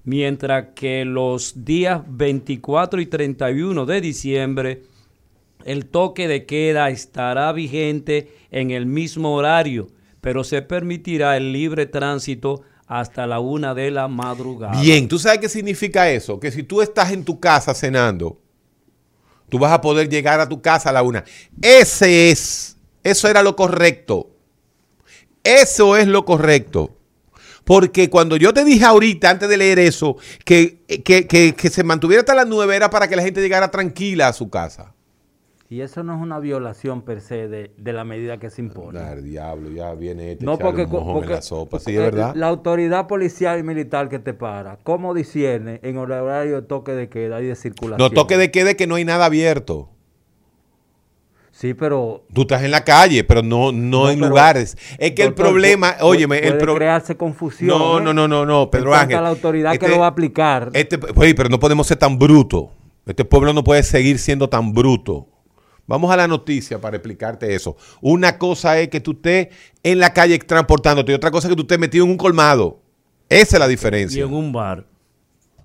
[0.05, 4.83] Mientras que los días 24 y 31 de diciembre,
[5.65, 9.89] el toque de queda estará vigente en el mismo horario,
[10.21, 14.81] pero se permitirá el libre tránsito hasta la una de la madrugada.
[14.81, 16.39] Bien, ¿tú sabes qué significa eso?
[16.39, 18.41] Que si tú estás en tu casa cenando,
[19.49, 21.25] tú vas a poder llegar a tu casa a la una.
[21.63, 24.31] Ese es, eso era lo correcto.
[25.45, 26.97] Eso es lo correcto.
[27.65, 31.83] Porque cuando yo te dije ahorita, antes de leer eso, que, que, que- que se
[31.83, 34.95] mantuviera hasta las nueve era para que la gente llegara tranquila a su casa.
[35.69, 39.01] Y eso no es una violación per se de, de la medida que se impone.
[39.01, 41.81] Dar, diablo, ya viene este No, porque, un mojón porque- en la sopa.
[41.81, 42.35] Sí, es verdad.
[42.37, 47.09] la autoridad policial y militar que te para, ¿cómo discierne en horario de toque de
[47.09, 47.99] queda y de circulación?
[47.99, 49.91] No toque de quede que no hay nada abierto.
[51.51, 52.23] Sí, pero...
[52.33, 54.77] Tú estás en la calle, pero no, no, No, en pero, lugares.
[54.99, 56.77] Es que el problema, óyeme, puede el problema.
[56.79, 57.69] crearse confusión.
[57.71, 59.21] No, no, no, no, no, Pedro Ángel.
[59.23, 60.71] la autoridad que Este- lo va a aplicar.
[60.75, 62.67] Este, oye, pero no podemos ser tan brutos.
[63.07, 65.27] Este pueblo no puede seguir siendo tan bruto.
[65.87, 67.77] Vamos a la noticia para explicarte eso.
[68.01, 69.49] Una cosa es que tú estés
[69.83, 72.81] en la calle transportándote y otra cosa es que tú estés metido en un colmado.
[73.29, 74.25] Esa es la Y diferencia.
[74.25, 74.87] en un bar.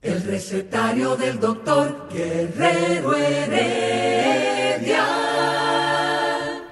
[0.02, 5.06] El recetario del doctor Guerrero Heredia.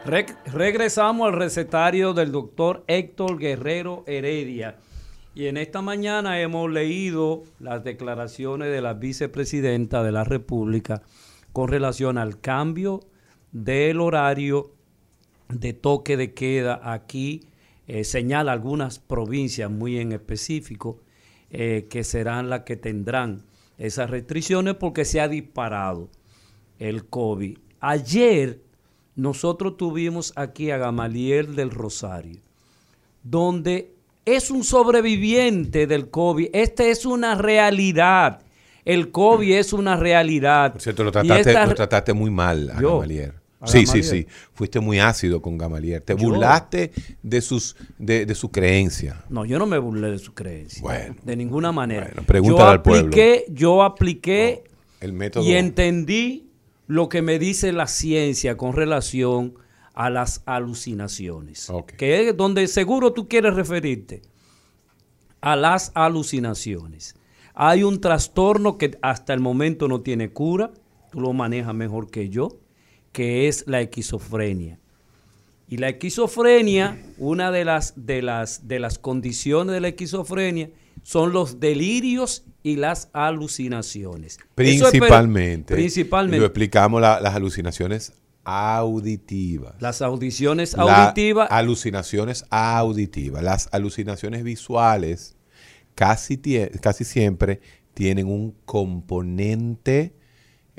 [0.05, 4.77] Re- regresamos al recetario del doctor Héctor Guerrero Heredia.
[5.35, 11.03] Y en esta mañana hemos leído las declaraciones de la vicepresidenta de la República
[11.53, 13.01] con relación al cambio
[13.51, 14.71] del horario
[15.49, 17.41] de toque de queda aquí.
[17.91, 20.99] eh, señala algunas provincias muy en específico
[21.49, 23.41] eh, que serán las que tendrán
[23.79, 26.07] esas restricciones porque se ha disparado
[26.77, 27.57] el COVID.
[27.79, 28.59] Ayer
[29.15, 32.39] nosotros tuvimos aquí a Gamaliel del Rosario,
[33.23, 33.93] donde
[34.25, 36.49] es un sobreviviente del COVID.
[36.53, 38.41] Esta es una realidad.
[38.85, 40.73] El COVID es una realidad.
[40.73, 43.33] Por cierto, lo trataste, esta- lo trataste muy mal a Yo, Gamaliel.
[43.65, 44.03] Sí, Gamaliel.
[44.05, 44.27] sí, sí.
[44.53, 46.01] Fuiste muy ácido con Gamaliel.
[46.01, 46.19] Te Yo.
[46.29, 46.91] burlaste
[47.21, 49.25] de sus de, de su creencia.
[49.29, 50.81] No, yo no me burlé de su creencia.
[50.81, 51.15] Bueno.
[51.23, 52.05] de ninguna manera.
[52.05, 53.07] Bueno, pregúntale yo al pueblo.
[53.07, 54.63] apliqué, yo apliqué
[55.01, 55.43] El método.
[55.43, 56.49] y entendí
[56.87, 59.55] lo que me dice la ciencia con relación
[59.93, 61.69] a las alucinaciones.
[61.69, 61.93] Ok.
[61.97, 64.21] Que es donde seguro tú quieres referirte
[65.41, 67.15] a las alucinaciones.
[67.53, 70.71] Hay un trastorno que hasta el momento no tiene cura,
[71.11, 72.57] tú lo manejas mejor que yo,
[73.11, 74.79] que es la esquizofrenia.
[75.67, 80.69] Y la esquizofrenia, una de las, de las, de las condiciones de la esquizofrenia
[81.03, 84.33] son los delirios y las alucinaciones.
[84.33, 85.73] Es per- Principalmente.
[85.75, 86.39] Y Principalmente.
[86.39, 89.75] lo explicamos la- las alucinaciones auditivas.
[89.79, 91.47] Las audiciones auditivas.
[91.51, 93.43] alucinaciones auditivas.
[93.43, 95.35] Las alucinaciones visuales
[95.95, 96.37] casi,
[96.81, 97.61] casi siempre
[97.93, 100.13] tienen un componente,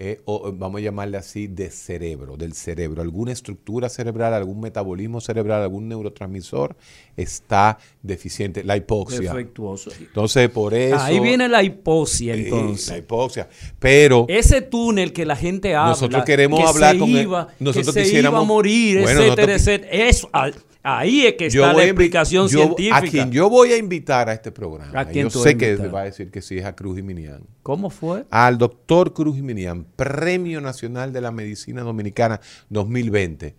[0.03, 3.03] eh, o vamos a llamarle así, de cerebro, del cerebro.
[3.03, 6.75] Alguna estructura cerebral, algún metabolismo cerebral, algún neurotransmisor
[7.19, 8.65] está deficiente.
[8.65, 9.21] La hipoxia.
[9.21, 9.91] defectuoso.
[10.01, 10.97] Entonces, por eso...
[10.99, 12.89] Ahí viene la hipoxia, entonces.
[12.89, 13.49] la hipoxia.
[13.79, 14.25] Pero...
[14.29, 15.91] Ese túnel que la gente habla.
[15.91, 19.03] Nosotros queremos que hablar se con el- iba, nosotros que se quisiéramos- iba a morir,
[19.03, 19.93] Bueno, etcétera, etcétera.
[20.09, 20.51] Eso, ah,
[20.83, 22.97] ahí es que está la explicación yo- científica.
[22.97, 24.99] A quien yo voy a invitar a este programa.
[25.01, 25.95] ¿A quién yo sé que invitar?
[25.95, 27.43] va a decir que sí es a Cruz Jiminián.
[27.63, 28.25] ¿Cómo fue?
[28.31, 32.41] Al doctor Cruz Jiminián, Premio Nacional de la Medicina Dominicana
[32.71, 33.55] 2020,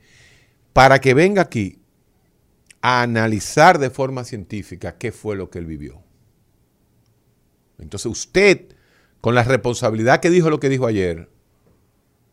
[0.74, 1.80] para que venga aquí
[2.82, 6.02] a analizar de forma científica qué fue lo que él vivió.
[7.78, 8.68] Entonces usted,
[9.22, 11.30] con la responsabilidad que dijo lo que dijo ayer,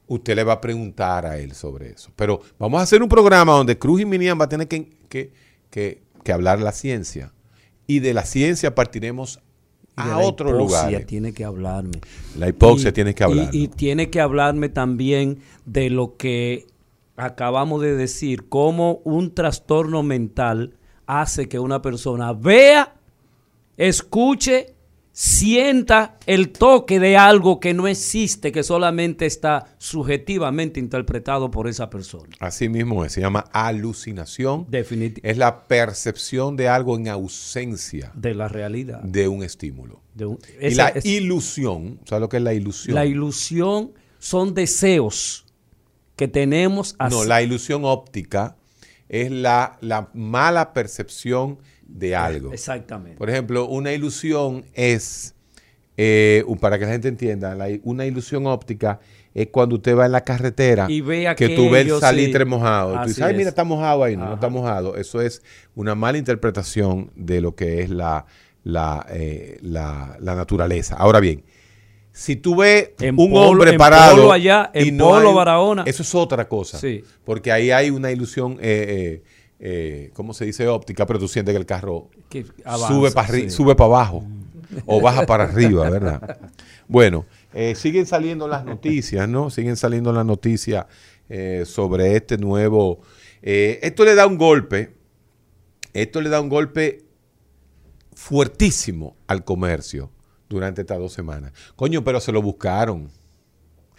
[0.09, 2.11] usted le va a preguntar a él sobre eso.
[2.17, 5.33] Pero vamos a hacer un programa donde Cruz y Minian va a tener que, que-
[5.71, 7.33] que- que hablar la ciencia.
[7.87, 9.39] Y de la ciencia partiremos
[9.97, 11.07] Y de a la hipoxia lugares.
[11.07, 12.01] tiene que hablarme.
[12.37, 13.49] La hipoxia Y- tiene que y- hablar.
[13.55, 16.67] Y, tiene que hablarme también de lo que
[17.17, 20.75] acabamos de decir, cómo un trastorno mental
[21.07, 22.95] hace que una persona vea,
[23.77, 24.75] escuche,
[25.21, 31.91] sienta el toque de algo que no existe, que solamente está subjetivamente interpretado por esa
[31.91, 32.29] persona.
[32.39, 34.67] Así mismo es, se llama alucinación.
[34.69, 35.29] Definitivamente.
[35.29, 39.03] Es la percepción de algo en ausencia De la realidad.
[39.03, 40.01] de un estímulo.
[40.15, 42.95] De un- y la es- ilusión, ¿sabes lo que es la ilusión?
[42.95, 45.47] la ilusión son deseos
[46.15, 48.55] que tenemos no, hacia- la ilusión óptica
[49.09, 52.53] es la, la mala percepción de algo.
[52.53, 53.19] Exactamente.
[53.19, 55.35] Por ejemplo, una ilusión es,
[55.97, 59.01] eh, para que la gente entienda, la una ilusión óptica
[59.35, 62.51] es cuando usted va en la carretera Y ve que tú ves el salitre sí.
[62.51, 63.01] mojado.
[63.03, 63.49] Tú dices, ay, mira, es.
[63.49, 64.17] está mojado ahí.
[64.17, 64.97] No, no está mojado.
[64.97, 65.43] Eso es
[65.75, 68.27] una mala interpretación de lo que es la,
[68.65, 70.97] la, eh, la- la naturaleza.
[70.97, 71.45] Ahora bien,
[72.11, 75.29] si tú ves En un Polo- hombre en parado Polo allá, y en no Polo
[75.31, 75.85] hay- Barahona.
[75.87, 76.79] eso es otra cosa.
[76.79, 77.05] Sí.
[77.25, 79.23] Porque ahí hay una ilusión, eh, eh,
[79.61, 80.69] eh, ¿cómo se dice?
[80.69, 83.51] Óptica, pero tú sientes que el carro Que avanza, sube para sí.
[83.51, 84.25] sube para abajo
[84.87, 86.39] o baja para arriba, ¿verdad?
[86.87, 89.51] Bueno, eh, siguen saliendo las noticias, ¿no?
[89.51, 90.87] Siguen saliendo las noticias
[91.29, 93.01] eh, sobre este nuevo.
[93.43, 94.95] eh, esto le da un golpe,
[95.93, 97.05] esto le da un golpe
[98.15, 100.11] fuertísimo al comercio
[100.49, 101.53] durante estas dos semanas.
[101.77, 103.11] Coño, pero se lo buscaron.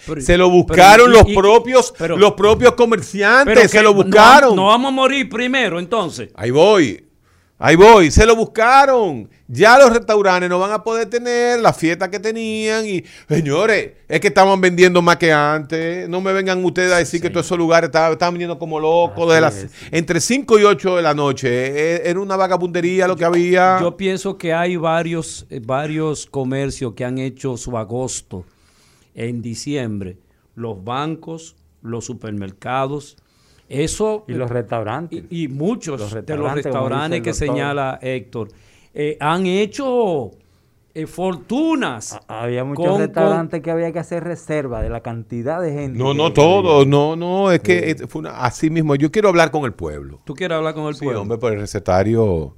[0.05, 4.55] Pero- Se lo buscaron los y- propios, pero- los propios comerciantes, se lo buscaron.
[4.55, 6.29] No, vamos a morir primero, entonces.
[6.35, 7.05] Ahí voy.
[7.61, 8.09] Ahí voy.
[8.09, 9.29] Se lo buscaron.
[9.49, 12.85] Ya los restaurantes no van a poder tener la fiesta que tenían.
[12.87, 16.07] Y, señores, es que estaban vendiendo más que antes.
[16.07, 19.33] No me vengan ustedes a decir que todos esos lugares estaban, estaban vendiendo como locos.
[19.33, 21.49] De las, entre 5 y 8 de la noche.
[21.49, 23.79] Eh, Era una vagabundería lo que había.
[23.81, 28.45] Yo pienso que hay varios, eh, varios comercios que han hecho su agosto
[29.27, 30.17] en diciembre.
[30.55, 33.17] Los bancos, los supermercados,
[33.67, 35.23] eso Y los restaurantes.
[35.29, 38.49] y, y muchos Los de los restaurantes, que señala Héctor
[38.93, 40.31] eh, han hecho
[40.95, 42.19] eh, fortunas.
[42.27, 45.99] Ah, Había muchos con- restaurantes que había que hacer reserva de la cantidad de gente.
[45.99, 46.77] no, no todo.
[46.81, 46.89] había.
[46.89, 47.51] No, no.
[47.51, 48.95] Es que fue una- así mismo.
[48.95, 50.19] Yo quiero hablar con el pueblo.
[50.25, 51.21] ¿Tú quieres hablar con el Sí, pueblo?
[51.21, 52.55] hombre, pero el recetario,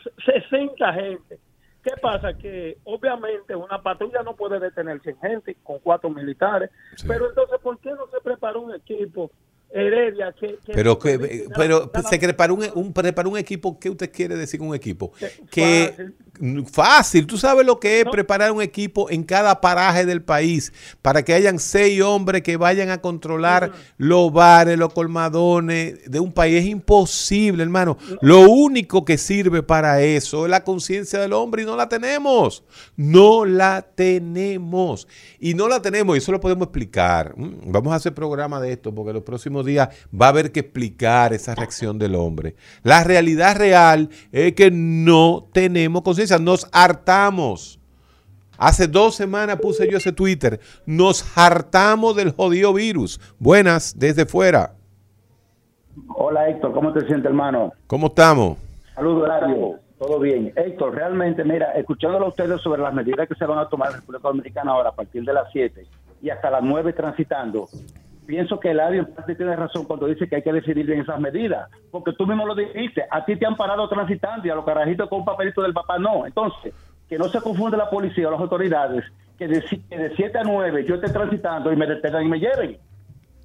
[0.50, 1.38] 60 gente.
[1.86, 2.34] ¿Qué pasa?
[2.36, 7.06] Que obviamente una patrulla no puede detener 100 gente con cuatro militares, Sí.
[7.06, 9.30] pero entonces, ¿por qué no se prepara un equipo
[9.70, 10.58] Heredia que...
[10.64, 13.78] que Pero que, pero se preparó un, un, preparó un equipo.
[13.78, 15.12] ¿Qué usted quiere decir con un equipo?
[15.50, 16.14] Que, fácil.
[16.70, 21.22] Fácil, tú sabes lo que es preparar un equipo en cada paraje del país para
[21.24, 26.60] que hayan seis hombres que vayan a controlar los bares, los colmadones de un país.
[26.60, 27.96] Es imposible, hermano.
[28.20, 32.64] Lo único que sirve para eso es la conciencia del hombre y no la tenemos.
[32.96, 35.08] No la tenemos.
[35.40, 37.34] Y no la tenemos y eso lo podemos explicar.
[37.36, 40.60] Mm, Vamos a hacer programa de esto porque los próximos días va a haber que
[40.60, 42.56] explicar esa reacción del hombre.
[42.82, 47.78] La realidad real es que no tenemos conciencia, nos hartamos.
[48.58, 50.60] Hace dos semanas puse yo ese Twitter.
[50.86, 53.20] Nos hartamos del jodido virus.
[53.38, 54.72] Buenas, desde fuera.
[56.08, 57.72] Hola Héctor, ¿cómo te sientes hermano?
[57.86, 58.58] ¿Cómo estamos?
[58.94, 59.78] Saludos, Horario.
[59.98, 60.52] Todo bien.
[60.56, 63.94] Héctor, realmente, mira, escuchándolo a ustedes sobre las medidas que se van a tomar en
[63.94, 65.86] la República Dominicana ahora a partir de las 7
[66.22, 67.68] y hasta las 9 transitando,
[68.26, 72.12] pienso que Eladio tiene razón cuando dice que hay que decidir bien esas medidas, porque
[72.12, 75.20] tú mismo lo dijiste, a ti te han parado transitando y a los carajitos con
[75.20, 76.26] un papelito del papá no.
[76.26, 76.74] Entonces,
[77.08, 79.04] que no se confunde la policía o las autoridades,
[79.38, 82.38] que de, que de 7 a 9 yo esté transitando y me detengan y me
[82.38, 82.78] lleven.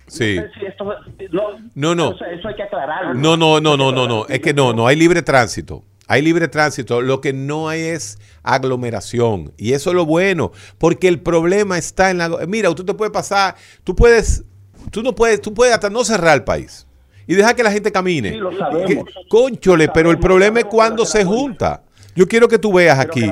[0.07, 0.35] Sí.
[0.37, 0.95] No sé si esto-
[1.31, 1.43] no,
[1.75, 2.11] No, no.
[2.25, 3.13] eso hay que aclararlo.
[3.13, 4.25] No, no, no, no, no, no.
[4.27, 5.83] Es que no, no hay libre tránsito.
[6.07, 7.01] Hay libre tránsito.
[7.01, 9.53] Lo que no hay es aglomeración.
[9.57, 10.51] Y eso es lo bueno.
[10.77, 12.29] Porque el problema está en la.
[12.47, 13.55] Mira, tú te puedes pasar.
[13.83, 14.43] Tú puedes.
[14.89, 15.41] Tú no puedes.
[15.41, 16.87] Tú puedes hasta no cerrar el país.
[17.27, 18.31] Y dejar que la gente camine.
[18.31, 18.87] Sí, lo sabemos.
[18.87, 21.83] Que- Cónchole, pero el problema es cuando se junta.
[22.15, 23.31] Yo quiero que tú veas aquí.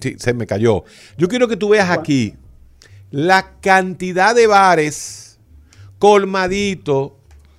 [0.00, 0.84] Sí, se me cayó.
[1.18, 2.34] Yo quiero que tú veas aquí
[3.10, 5.38] la cantidad de bares
[5.98, 7.12] colmaditos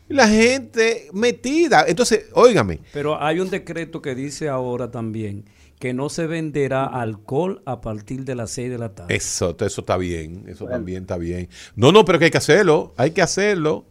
[0.09, 1.85] y la gente metida.
[1.87, 5.45] Entonces, óigame, Pero hay un decreto que dice ahora también
[5.83, 9.13] que no se venderá alcohol a partir de las 6 de la tarde.
[9.13, 11.49] eso, eso está bien, eso también está bien.
[11.75, 13.83] No, no, pero que hay que hacerlo, hay que hacerlo.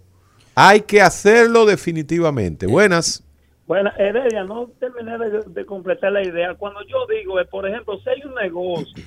[0.54, 2.66] Hay que hacerlo definitivamente.
[2.66, 3.22] Buenas.
[3.66, 6.54] Bueno, Heredia, no terminé de, de completar la idea.
[6.54, 9.04] Cuando yo digo, eh, por ejemplo, si hay un negocio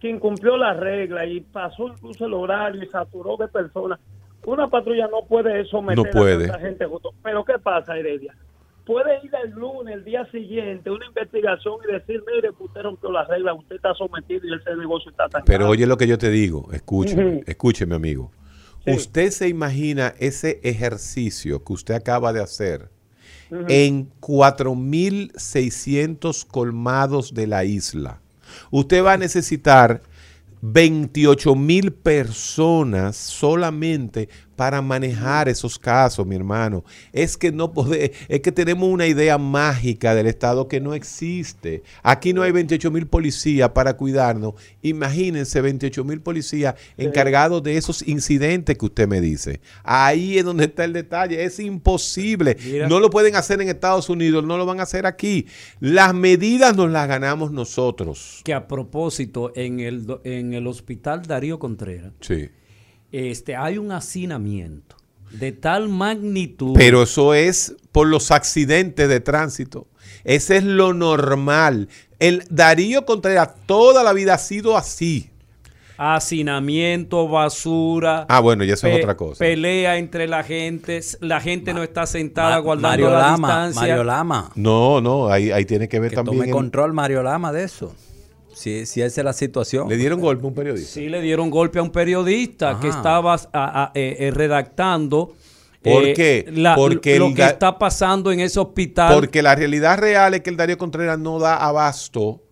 [0.00, 4.00] que incumplió la regla y pasó incluso el horario y saturó de personas,
[4.46, 6.46] una patrulla no puede someter No puede.
[6.46, 7.10] a tanta gente justo.
[7.22, 8.34] Pero ¿qué pasa, Heredia?
[8.84, 13.24] Puede ir el lunes, el día siguiente, una investigación y decir, mire, usted rompió la
[13.24, 16.30] regla, usted está sometido y ese negocio está tan Pero oye lo que yo te
[16.30, 18.32] digo, escúcheme, escúcheme amigo.
[18.84, 18.90] Sí.
[18.90, 22.90] Usted se imagina ese ejercicio que usted acaba de hacer
[23.68, 28.20] en 4.600 colmados de la isla.
[28.70, 30.00] Usted va a necesitar
[30.62, 34.30] 28 mil personas solamente
[34.62, 36.84] para manejar esos casos, mi hermano.
[37.12, 41.82] Es que no pode- es que tenemos una idea mágica del Estado que no existe.
[42.04, 44.54] Aquí no hay 28 mil policías para cuidarnos.
[44.80, 49.60] Imagínense 28 mil policías encargados de esos incidentes que usted me dice.
[49.82, 51.42] Ahí es donde está el detalle.
[51.42, 52.56] Es imposible.
[52.64, 52.88] Mira.
[52.88, 55.46] No lo pueden hacer en Estados Unidos, no lo van a hacer aquí.
[55.80, 58.42] Las medidas nos las ganamos nosotros.
[58.44, 62.48] Que a propósito, en el, en el hospital Darío Contreras, Sí.
[63.12, 64.96] Este, hay un hacinamiento
[65.30, 66.74] de tal magnitud.
[66.76, 69.86] Pero eso es por los accidentes de tránsito.
[70.24, 71.88] Ese es lo normal.
[72.18, 75.30] El Darío Contreras toda la vida ha sido así.
[75.98, 78.26] hacinamiento, basura.
[78.28, 79.38] Ah, bueno, y eso es otra cosa.
[79.38, 81.00] Pelea entre la gente.
[81.20, 83.80] La gente no está sentada Ma- guardando Mario la Lama, distancia.
[83.80, 84.50] Mario Lama.
[84.54, 86.36] No, no, ahí, ahí tiene que ver Que también.
[86.38, 87.94] tome el- control Mario Lama de eso.
[88.54, 89.88] Si, si esa es la situación.
[89.88, 90.90] le dieron golpe a un periodista.
[90.92, 92.96] Sí, le dieron golpe a un periodista que Ajá.
[92.98, 95.34] estaba a- a- eh, eh, redactando.
[95.82, 96.44] ¿Por eh, qué?
[96.52, 99.14] la- Porque lo el que está pasando en ese hospital.
[99.14, 102.42] Porque la realidad real es que el Darío Contreras no da abasto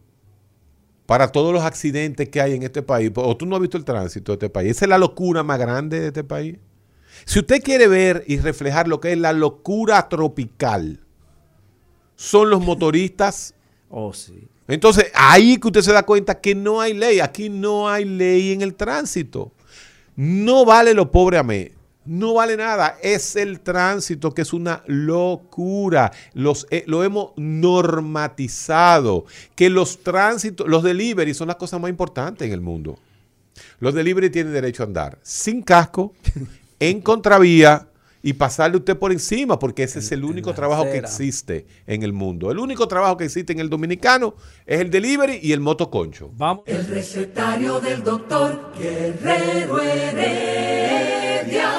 [1.06, 3.10] para todos los accidentes que hay en este país.
[3.14, 4.70] O tú no has visto el tránsito de este país.
[4.72, 6.56] Esa es la locura más grande de este país.
[7.24, 11.00] Si usted quiere ver y reflejar lo que es la locura tropical,
[12.16, 13.54] son los motoristas.
[13.92, 14.46] Oh, sí.
[14.70, 17.18] Entonces, ahí que usted se da cuenta que no hay ley.
[17.18, 19.52] Aquí no hay ley en el tránsito.
[20.14, 21.72] No vale lo pobre a mí.
[22.04, 22.96] No vale nada.
[23.02, 26.12] Es el tránsito que es una locura.
[26.34, 29.24] Los, eh, lo hemos normatizado.
[29.56, 32.96] Que los tránsitos, los delivery son las cosas más importantes en el mundo.
[33.80, 36.14] Los delivery tienen derecho a andar sin casco,
[36.78, 37.89] en contravía
[38.22, 42.12] y pasarle usted por encima, porque ese es el único trabajo que existe en el
[42.12, 42.50] mundo.
[42.50, 44.34] El único trabajo que existe en el dominicano
[44.66, 46.30] es el delivery y el motoconcho.
[46.34, 46.64] Vamos.
[46.66, 51.70] El recetario del doctor Guerrero Heredia.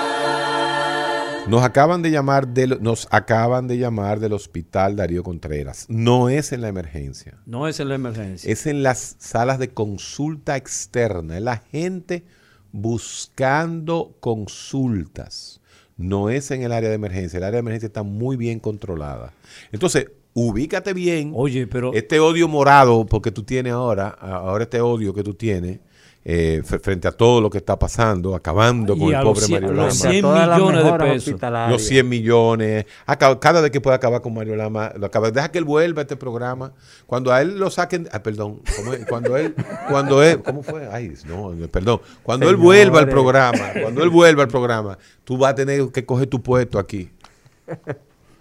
[1.47, 5.85] Nos acaban de llamar del, nos acaban de llamar del hospital Darío Contreras.
[5.89, 7.39] No es en la emergencia.
[7.45, 8.51] No es en la emergencia.
[8.51, 11.37] Es en las salas de consulta externa.
[11.37, 12.23] Es la gente
[12.71, 15.61] buscando consultas.
[16.01, 17.37] No es en el área de emergencia.
[17.37, 19.33] El área de emergencia está muy bien controlada.
[19.71, 21.31] Entonces, ubícate bien.
[21.35, 25.79] Oye, pero Este odio morado, porque tú tienes ahora, ahora este odio que tú tienes,
[26.24, 29.51] eh, fr- frente a todo lo que está pasando, acabando con Y el pobre cien-
[29.53, 29.84] Mario Lama.
[29.88, 31.69] los Frente a 100 todas las millones de pesos.
[31.69, 32.86] Los 100 millones.
[33.07, 35.32] Acaba- cada vez que pueda acabar con Mario Lama, lo acaba.
[35.32, 36.74] Deja que él vuelva a este programa.
[37.07, 38.07] Cuando a él lo saquen.
[38.11, 38.61] Ah, perdón.
[39.09, 39.55] Cuando él.
[39.89, 40.41] Cuando él.
[40.43, 40.88] ¿Cómo fue?
[40.91, 42.01] Ay, no, perdón.
[42.24, 43.72] Cuando él vuelva al programa.
[43.82, 47.09] Cuando él vuelva al programa, tú vas a tener que coger tu puesto aquí.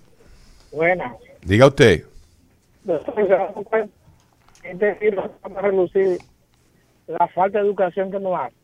[0.71, 1.17] Buena.
[1.43, 2.05] Diga usted.
[5.01, 6.19] Libro vamos a reducir
[7.07, 8.55] la falta de educación que nos hace.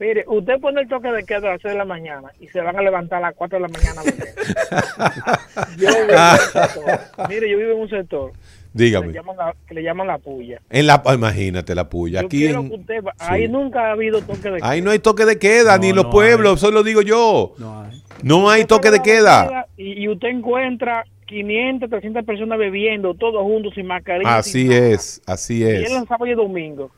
[0.00, 2.60] Mire, usted pone el toque de queda a las 6 de la mañana y se
[2.62, 4.02] van a levantar a las 4 de la mañana.
[5.78, 9.12] yo vivo en un sector, mire, yo vivo en un sector que le Dígame.
[9.12, 10.60] llaman la, que le llaman la puya.
[10.70, 12.20] En la, ah, imagínate la puya.
[12.22, 13.26] Yo Aquí quiero en- que usted va- sí.
[13.28, 14.68] ahí nunca ha habido toque de queda.
[14.70, 16.56] Ahí no hay toque de queda, No, ni en los no pueblos, hay.
[16.56, 17.54] eso lo digo yo.
[17.58, 18.02] No hay.
[18.22, 19.66] No hay Usted toque de queda.
[19.76, 24.36] Y, y usted encuentra 500, 300 personas bebiendo, todos juntos, sin mascarilla.
[24.38, 24.86] Así sin nada.
[24.88, 26.90] es, así Y es, él en sábado y domingo.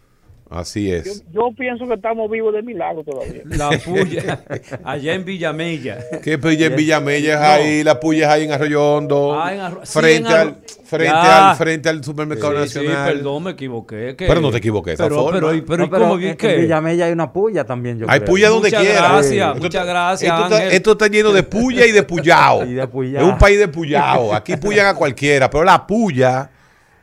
[0.55, 1.25] Así es.
[1.33, 3.43] yo pienso que estamos vivos de milagro todavía.
[3.47, 4.45] La puya,
[4.85, 5.99] allá en Villamella.
[6.23, 7.85] ¿Qué puya en Villamella es ahí?
[7.85, 10.57] La puya es ahí en Arroyo Hondo, Ah, en Arro- sí, frente, en Arro- al,
[10.85, 11.51] frente, Ya.
[11.51, 13.13] al, frente al supermercado Sí, sí, nacional.
[13.15, 14.15] perdón, me equivoqué.
[14.17, 15.41] que- Pero no te equivoqué, esa Pero, forma.
[15.41, 16.61] pero, pero, no, ¿y cómo en-?
[16.61, 18.31] Villamella hay una puya también, yo Hay creo.
[18.31, 19.09] puya donde Muchas quiera.
[19.09, 20.73] gracias, Esto muchas gracias, Esto está, Ángel.
[20.73, 22.65] esto está lleno de puya y de puyao.
[22.67, 23.23] Y de puyao.
[23.27, 24.35] Es un país de puyao.
[24.35, 26.51] Aquí puyan a cualquiera, pero la puya,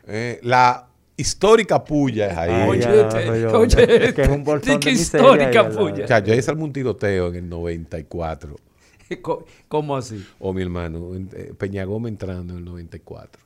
[0.06, 0.86] eh, la
[1.20, 2.68] histórica puya es ahí.
[2.68, 6.06] Oye, oye, Hondo, que es un bolsón de histórica puya.
[6.06, 8.56] Chacho, ahí salió un tiroteo en el 94.
[9.22, 10.24] Co- ¿Cómo así?
[10.38, 13.42] O mi hermano, eh, Peñagoma entrando en el 94.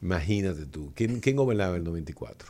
[0.00, 0.92] Imagínate tú.
[0.94, 2.48] ¿Quién, quién gobernaba en el 94?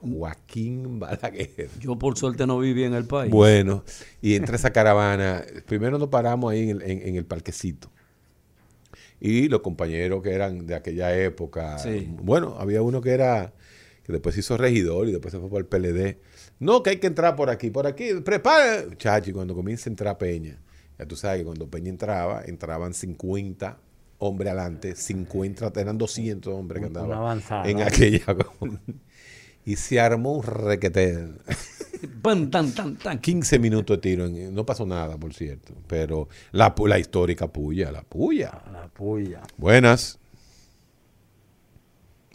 [0.00, 1.70] Joaquín Balaguer.
[1.80, 3.32] Yo por suerte no viví en el país.
[3.32, 3.82] Bueno,
[4.22, 7.90] y entre esa caravana, primero nos paramos ahí en el, en- en el parquecito.
[9.20, 12.08] Y los compañeros que eran de aquella época, Sí.
[12.22, 13.52] bueno, había uno que era,
[14.04, 16.18] que después se hizo regidor y después se fue por el PLD.
[16.60, 18.84] No, que hay que entrar por aquí, por aquí, prepara.
[18.96, 20.58] Chachi, cuando comienza a entrar Peña,
[20.98, 23.78] ya tú sabes que cuando Peña entraba, entraban 50
[24.18, 28.24] hombres adelante, 50, eran 200 hombres que andaban en aquella.
[29.64, 31.28] y se armó un requete.
[32.22, 33.18] Pan, tan, tan, tan.
[33.18, 34.24] 15 minutos de tiro.
[34.26, 35.72] en- no pasó nada, por cierto.
[35.86, 38.52] Pero la, la histórica puya, la puya.
[38.72, 39.40] La puya.
[39.56, 40.18] Buenas.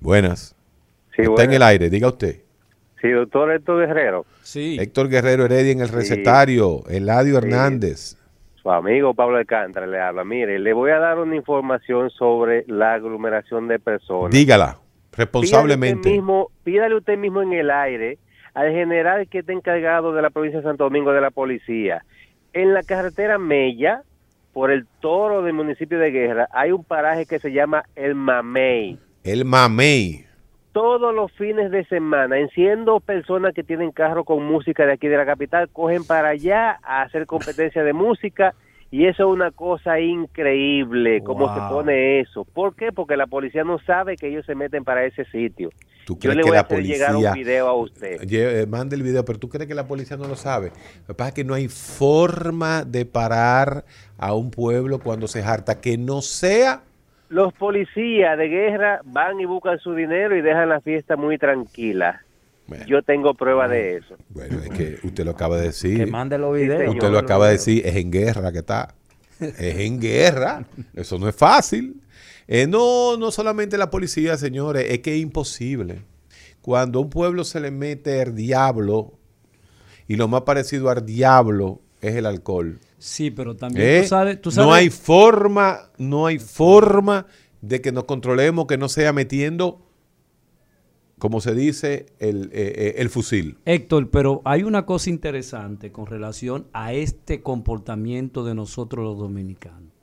[0.01, 0.55] Buenas.
[1.15, 2.41] Sí, Está en el aire, diga usted.
[3.01, 4.77] Sí, doctor Héctor Guerrero, Sí.
[4.79, 6.83] Héctor Guerrero Heredia en el recetario.
[6.87, 8.17] Eladio Hernández.
[8.61, 10.23] su amigo Pablo Alcántara le habla.
[10.23, 14.31] Mire, le voy a dar una información sobre la aglomeración de personas.
[14.31, 15.97] Dígala, Pídale responsablemente.
[15.99, 18.17] usted, mismo, pídale usted mismo en el aire
[18.53, 22.03] al general que está encargado de la provincia de Santo Domingo de la policía.
[22.53, 24.03] En la carretera Mella,
[24.53, 28.99] por el toro del municipio de Guerra, hay un paraje que se llama El Mamey.
[29.23, 30.25] El mamey.
[30.71, 35.17] todos los fines de semana, enciendo personas que tienen carro con música de aquí de
[35.17, 38.53] la capital, cogen para allá a hacer competencia de música
[38.93, 41.55] y eso es una cosa increíble, cómo Wow.
[41.55, 42.45] se pone eso.
[42.45, 42.91] ¿Por qué?
[42.91, 45.71] Porque la policía no sabe que ellos se meten para ese sitio.
[46.05, 47.31] ¿Tú Yo crees que a la hacer llegar policía...
[47.31, 48.17] un video a usted.
[48.29, 50.73] Eh, mande el video, pero tú crees que la policía no lo sabe.
[51.01, 53.85] Lo que pasa es que no hay forma de parar
[54.17, 56.83] a un pueblo cuando se harta que no sea
[57.29, 62.21] Los policías de guerra van y buscan su dinero y dejan la fiesta muy tranquila.
[62.67, 62.85] Bueno.
[62.87, 64.15] Yo tengo prueba de eso.
[64.29, 65.97] Bueno, es que usted lo acaba de decir.
[65.97, 66.79] Que mande los videos.
[66.79, 66.95] señor.
[66.95, 68.95] Usted lo acaba de decir, es en guerra que está.
[69.39, 70.65] Es en guerra.
[70.93, 72.01] Eso no es fácil.
[72.47, 76.01] Eh, no, no solamente la policía, señores, es que es imposible.
[76.61, 79.13] Cuando a un pueblo se le mete el diablo,
[80.07, 82.79] y lo más parecido al diablo es el alcohol.
[82.97, 84.01] Sí, pero también ¿eh?
[84.01, 87.27] tú sabes, tú sabes No hay forma, no hay forma
[87.61, 89.85] de que nos controlemos, que no sea metiendo,
[91.23, 93.57] como se dice, el, eh, eh, el fusil.
[93.63, 99.93] Héctor, pero hay una cosa interesante con relación a este comportamiento de nosotros los dominicanos.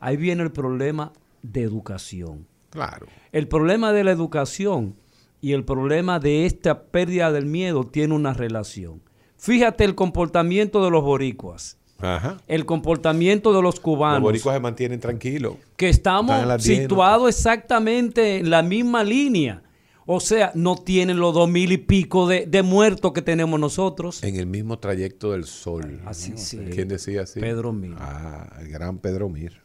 [0.00, 2.46] Ahí viene el problema de educación.
[2.70, 3.06] Claro.
[3.32, 4.96] El problema de la educación
[5.42, 9.02] y el problema de esta pérdida del miedo tiene una relación.
[9.36, 11.76] Fíjate el comportamiento de los boricuas.
[11.98, 12.38] Ajá.
[12.46, 15.54] el comportamiento de los Los cubanos, boricuas se mantienen tranquilos.
[15.76, 19.62] que estamos situados exactamente en la misma línea.
[20.08, 24.22] O sea, no tienen los dos mil y pico de, de muertos que tenemos nosotros.
[24.22, 26.00] En el mismo trayecto del sol.
[26.06, 26.58] Así sí.
[26.72, 27.40] ¿Quién decía así?
[27.40, 27.96] Pedro Mir.
[27.98, 29.60] Ah, el gran Pedro Mir.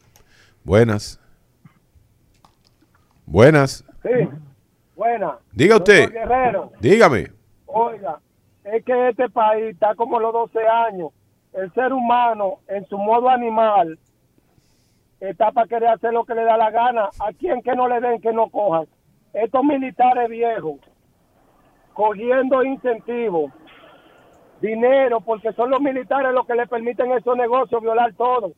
[0.64, 1.20] Buenas.
[3.26, 3.84] Buenas.
[4.02, 4.28] Sí,
[4.96, 5.38] buena.
[5.52, 6.10] Diga usted.
[6.10, 7.28] Guerrero, Dígame.
[7.66, 8.20] oiga,
[8.64, 11.10] es que este país está como los 12 años.
[11.52, 13.98] El ser humano, en su modo animal,
[15.20, 17.10] está para querer hacer lo que le da la gana.
[17.20, 18.86] A quien que no le den, que no cojan.
[19.32, 20.80] Estos militares viejos,
[21.94, 23.50] cogiendo incentivos,
[24.60, 28.52] dinero, porque son los militares los que le permiten esos negocios violar todo.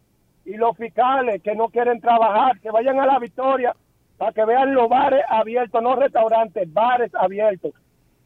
[0.44, 3.74] Y los fiscales que no quieren trabajar, que vayan a la victoria
[4.18, 7.72] para que vean los bares abiertos, no restaurantes, bares abiertos.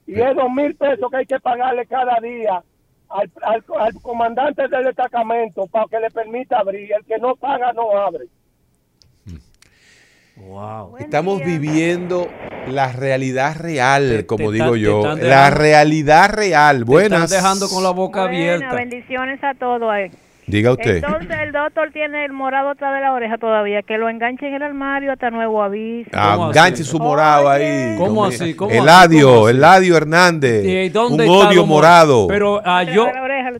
[0.06, 2.62] Y es dos mil pesos que hay que pagarle cada día
[3.08, 6.92] al, al, al comandante del destacamento para que le permita abrir.
[6.92, 8.26] El que no paga no abre.
[10.46, 10.96] Wow.
[10.98, 12.28] Estamos viviendo
[12.68, 15.02] la realidad real, Te- como te digo yo.
[15.04, 16.84] La dejando- realidad real.
[16.84, 17.24] Buenas.
[17.24, 18.74] Están dejando con la boca Buena, abierta.
[18.74, 20.10] bendiciones a todos ahí.
[20.46, 20.96] Diga usted.
[20.96, 24.54] Entonces el doctor tiene el morado atrás de la oreja todavía, que lo enganche en
[24.54, 26.08] el armario hasta nuevo aviso.
[26.10, 26.90] ¿Cómo Enganche así?
[26.90, 27.94] su morado ahí.
[27.98, 28.54] ¿Cómo así?
[28.54, 29.28] ¿Cómo Eladio?
[29.30, 29.56] ¿Cómo así?
[29.58, 30.64] Eladio Hernández.
[30.64, 32.26] ¿Y dónde un está odio morado.
[32.28, 33.08] Pero ah, yo,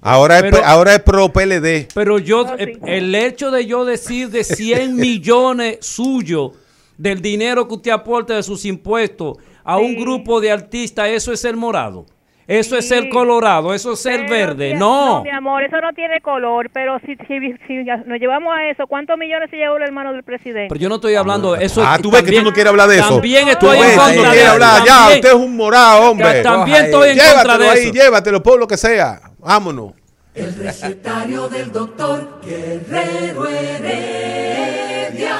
[0.03, 1.89] ahora, es, pero- ahora es pro PLD.
[1.95, 6.53] pero yo, eh, el hecho de yo decir de 100 millones suyo
[6.99, 11.40] del dinero que usted aporta de sus impuestos a un grupo de artistas, eso es
[11.40, 12.05] ser morado.
[12.46, 14.72] Eso es ser colorado, eso es ser verde.
[14.74, 15.22] No, No.
[15.22, 17.74] mi amor, eso no tiene color, pero si, si, si
[18.07, 20.68] nos llevamos a eso, ¿cuántos millones se llevó el hermano del presidente?
[20.70, 21.82] Pero yo no estoy hablando de eso.
[21.86, 23.11] Ah, tú ves que tú no quieres hablar de eso.
[23.16, 24.51] También estoy en contra no de eso.
[24.53, 24.82] hablar.
[24.86, 26.42] Ya, usted es un morado, hombre.
[26.42, 27.92] También estoy en Llévatelo contra de ahí, eso.
[27.92, 29.20] llévatelo, por lo que sea.
[29.40, 29.92] Vámonos.
[30.34, 35.36] El recetario del doctor Guerrero Heredia.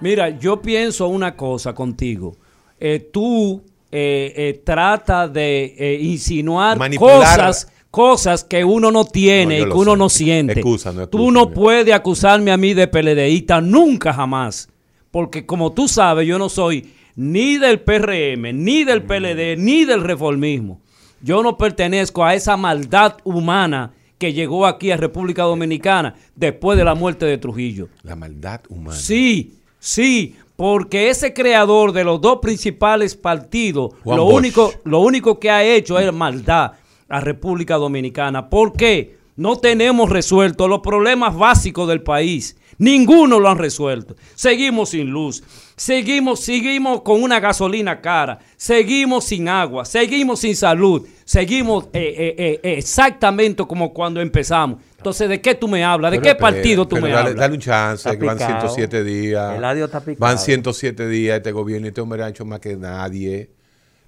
[0.00, 2.36] Mira, yo pienso una cosa contigo.
[2.78, 7.16] Eh, tú eh, eh, trata de eh, insinuar Manipular.
[7.18, 9.98] cosas, cosas que uno no tiene No, y que uno sé.
[9.98, 10.52] no siente.
[10.52, 14.68] Excusa, no tú no puedes acusarme a mí de PLDista nunca jamás.
[15.10, 20.04] Porque como tú sabes, yo no soy ni del PRM, ni del PLD, ni del
[20.04, 20.80] reformismo.
[21.20, 26.84] Yo no pertenezco a esa maldad humana que llegó aquí a República Dominicana después de
[26.84, 27.88] la muerte de Trujillo.
[28.02, 28.96] La maldad humana.
[28.96, 34.36] Sí, sí, porque ese creador de los dos principales partidos, Juan lo Bosch.
[34.36, 36.72] único, lo único que ha hecho es maldad
[37.08, 38.50] a República Dominicana.
[38.50, 39.16] ¿Por qué?
[39.36, 42.56] No tenemos resuelto los problemas básicos del país.
[42.78, 44.14] Ninguno lo han resuelto.
[44.34, 45.42] Seguimos sin luz.
[45.76, 48.38] Seguimos, seguimos con una gasolina cara.
[48.56, 49.84] Seguimos sin agua.
[49.84, 51.06] Seguimos sin salud.
[51.24, 54.78] Seguimos eh, eh, eh, exactamente como cuando empezamos.
[54.96, 56.10] Entonces, ¿de qué tú me hablas?
[56.12, 57.36] ¿De Pero qué partido tú pero me dale, hablas?
[57.40, 58.60] Dale un chance, Está que van picado.
[58.68, 59.56] 107 días.
[59.56, 60.18] Eladio está picado.
[60.20, 63.50] Van 107 días este gobierno y este hombre ha hecho más que nadie.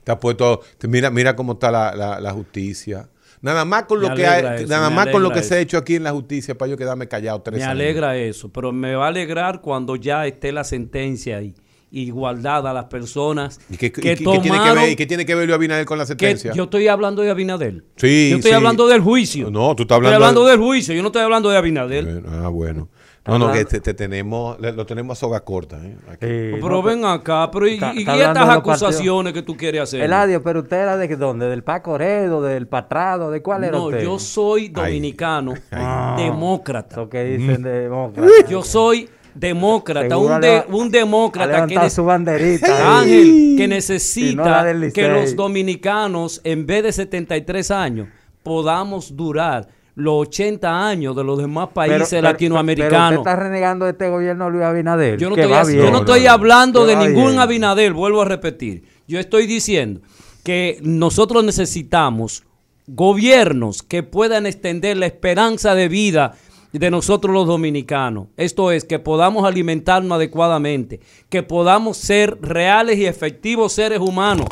[0.03, 3.09] Te ha puesto, te- mira, mira cómo está la, la- la justicia.
[3.43, 5.59] Nada más con Me lo que eso, nada me más con lo que se ha
[5.61, 7.73] hecho aquí en la justicia para yo quedarme callado tres Me años.
[7.73, 11.55] alegra eso, pero me va a alegrar cuando ya esté la sentencia ahí,
[11.91, 15.25] igualdad a las personas ¿Y qué, que y qué tiene que ver, y qué tiene
[15.27, 16.53] que ver Luis Abinader con la que sentencia?
[16.53, 17.83] yo estoy hablando de Abinader.
[17.97, 18.57] Sí, Yo estoy sí.
[18.57, 19.51] hablando del juicio.
[19.51, 22.23] No, tú estás Estoy hablando hablando de- del juicio, yo no estoy hablando de Abinader.
[22.29, 22.89] Ah, bueno.
[23.27, 25.77] No, no, que te, te tenemos, lo tenemos a soga corta.
[25.85, 25.95] ¿eh?
[26.11, 26.27] Aquí.
[26.61, 30.01] pero ven acá, pero ¿y, Está- está y estas acusaciones que tú quieres hacer?
[30.01, 31.47] Eladio, pero usted era de dónde?
[31.47, 33.31] ¿Del Paco Oredo, del Patrado?
[33.31, 34.03] ¿De cuál era No, usted?
[34.03, 35.55] yo soy dominicano,
[36.17, 36.97] demócrata.
[36.97, 38.29] Lo que dicen de demócrata.
[38.49, 42.99] Yo soy demócrata, un, de- un demócrata que, su banderita.
[43.01, 48.09] Ángel, que no necesita que los dominicanos, en vez de 73 años,
[48.43, 53.09] podamos durar los 80 años de los demás países Pero- pero- latinoamericanos.
[53.11, 55.19] Pero usted está renegando de este gobierno Luis Abinader.
[55.19, 55.83] Yo no que estoy, va hac- bien.
[55.85, 57.39] yo no estoy hablando de ningún bien.
[57.41, 58.85] Abinader, vuelvo a repetir.
[59.09, 60.01] Yo estoy diciendo
[60.45, 62.45] que nosotros necesitamos
[62.87, 66.35] gobiernos que puedan extender la esperanza de vida
[66.73, 68.29] de nosotros los dominicanos.
[68.37, 74.47] Esto es, que podamos alimentarnos adecuadamente, que podamos ser reales y efectivos seres humanos.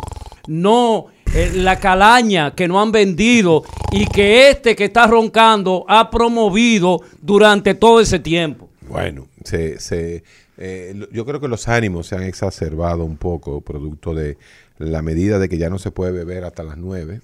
[0.48, 6.10] No eh, la calaña que no han vendido y que este que está roncando ha
[6.10, 8.68] promovido durante todo ese tiempo.
[8.88, 10.24] Bueno, se, se,
[10.56, 14.38] eh, yo creo que los ánimos se han exacerbado un poco, producto de
[14.78, 17.20] la medida de que ya no se puede beber hasta las 9.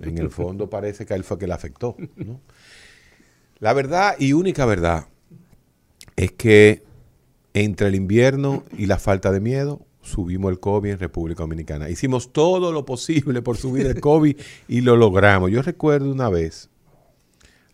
[0.00, 1.96] En el fondo parece que él fue que le afectó.
[2.16, 2.40] ¿no?
[3.58, 5.06] La verdad y única verdad
[6.16, 6.82] es que
[7.52, 11.88] entre el invierno y la falta de miedo, subimos el COVID en República Dominicana.
[11.88, 14.36] Hicimos todo lo posible por subir el COVID
[14.68, 15.50] y lo logramos.
[15.50, 16.70] Yo recuerdo una vez,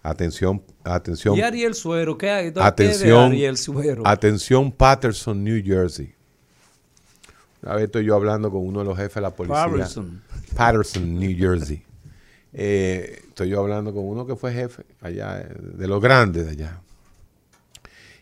[0.07, 1.37] Atención, atención.
[1.37, 2.17] ¿Y Ariel Suero?
[2.17, 2.45] ¿Qué hay?
[2.53, 4.07] ¿Qué de Atención, Ariel Suero?
[4.07, 6.15] atención, Patterson, New Jersey.
[7.63, 9.67] A ver, estoy yo hablando con uno de los jefes de la policía.
[9.67, 10.23] Patterson.
[10.55, 11.83] Patterson, New Jersey.
[12.53, 16.81] Eh, estoy yo hablando con uno que fue jefe allá, de los grandes de allá.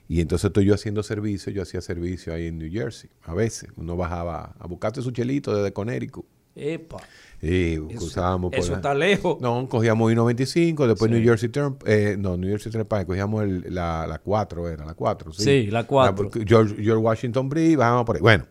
[0.09, 3.11] Y entonces estoy yo haciendo servicio, yo hacía servicio ahí en New Jersey.
[3.22, 6.26] A veces uno bajaba a buscarte su chelito desde Connecticut.
[6.57, 7.02] Epa.
[7.42, 9.40] Y Eso- cruzábamos por eso la- está lejos.
[9.40, 11.16] No, cogíamos I-95, después Sí.
[11.16, 14.94] New Jersey Turn, eh, no, New Jersey Turnpike, cogíamos el- la, la 4, era la
[14.94, 15.42] 4, sí.
[15.42, 16.30] Sí, la 4.
[16.46, 18.22] George, George Washington Bridge, bajamos por ahí.
[18.22, 18.46] Bueno,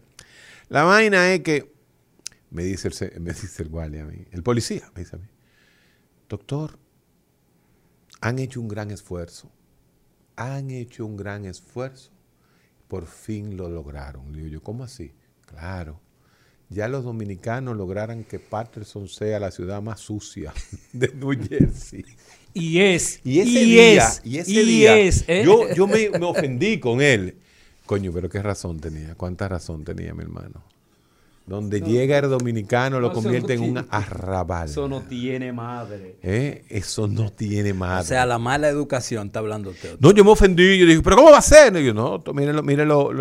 [0.69, 1.71] la vaina es que
[2.49, 5.27] me dice el, me dice el guardia a mí, el policía me dice a mí,
[6.27, 6.77] doctor,
[8.21, 9.49] han hecho un gran esfuerzo,
[10.35, 12.11] han hecho un gran esfuerzo,
[12.87, 14.31] por fin lo lograron.
[14.31, 15.13] Le digo yo, ¿cómo así?
[15.45, 15.99] Claro,
[16.69, 20.53] ya los dominicanos lograran que Patterson sea la ciudad más sucia
[20.93, 22.03] de New Jersey.
[22.53, 23.19] Y es.
[23.23, 25.43] Y ese y día, es, y ese y día, es, ¿eh?
[25.45, 27.37] yo, yo me, me ofendí con él.
[27.85, 30.63] Coño, pero qué razón tenía, cuánta razón tenía mi hermano.
[31.45, 34.69] Donde llega el dominicano lo No, convierte no en un arrabal.
[34.69, 36.15] Eso no tiene madre.
[36.23, 36.63] ¿Eh?
[36.69, 38.01] Eso no tiene madre.
[38.03, 39.97] O sea, la mala educación está hablando usted.
[39.99, 40.77] No, yo me ofendí.
[40.77, 41.75] Yo dije, ¿pero cómo va a ser?
[41.75, 43.11] Y yo, no, to- mírelo, mírelo,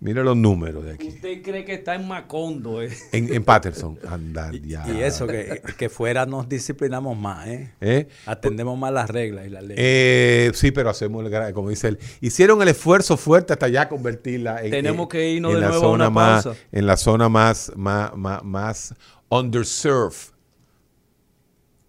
[0.00, 1.08] mire los números de aquí.
[1.08, 2.90] Usted cree que está en Macondo, ¿eh?
[3.12, 3.98] En, en Patterson.
[4.06, 4.86] Anda, ya.
[4.88, 7.72] Y eso, que, que fuera nos disciplinamos más, ¿eh?
[7.80, 8.08] ¿Eh?
[8.26, 9.76] Atendemos más las reglas y las leyes.
[9.78, 14.62] Eh, sí, pero hacemos, el como dice él, hicieron el esfuerzo fuerte hasta ya convertirla
[14.62, 16.60] en, Tenemos en- que irnos en de la nuevo a zona una más, pausa.
[16.72, 18.94] en la zona más, más, más, más
[19.30, 20.34] underserved.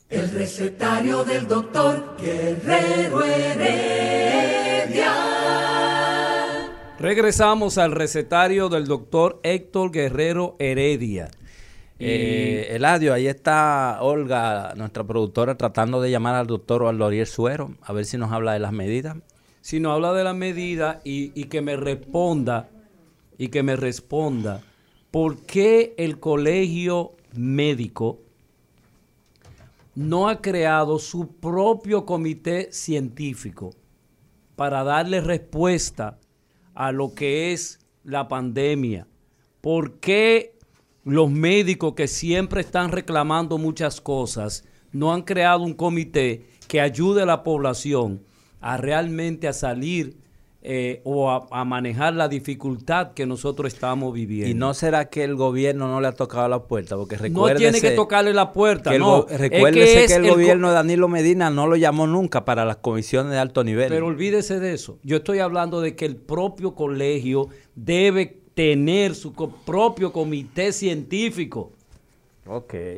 [0.08, 5.25] El recetario del doctor Guerrero Heredia.
[7.00, 11.30] Regresamos al recetario del doctor Héctor Guerrero Heredia.
[12.00, 17.92] Eh, Eladio, ahí está Olga, nuestra productora, tratando de llamar al doctor Aldorier Suero, a
[17.92, 19.18] ver si nos habla de las medidas.
[19.62, 22.70] si nos habla de la medida y, y que me responda,
[23.38, 24.62] y que me responda,
[25.12, 28.20] ¿por qué el colegio médico
[29.96, 33.74] no ha creado su propio comité científico
[34.56, 36.20] para darle respuesta
[36.76, 39.08] a lo que es la pandemia?
[39.62, 40.60] ¿Por qué
[41.04, 47.24] los médicos que siempre están reclamando muchas cosas no han creado un comité que ayude
[47.24, 48.24] a la población
[48.60, 50.18] a realmente a salir
[50.68, 54.50] eh, o a, a manejar la dificultad que nosotros estamos viviendo?
[54.50, 56.96] ¿Y no será que el gobierno no le ha tocado la puerta?
[56.96, 59.28] Porque No tiene que tocarle la puerta, que no.
[59.30, 62.78] Es recuérdese es que, el, gobierno de Danilo Medina no lo llamó nunca para las
[62.78, 63.90] comisiones de alto nivel.
[63.90, 64.98] Pero olvídese de eso.
[65.04, 71.72] Yo estoy hablando de que el propio colegio debe tener su co- propio comité científico.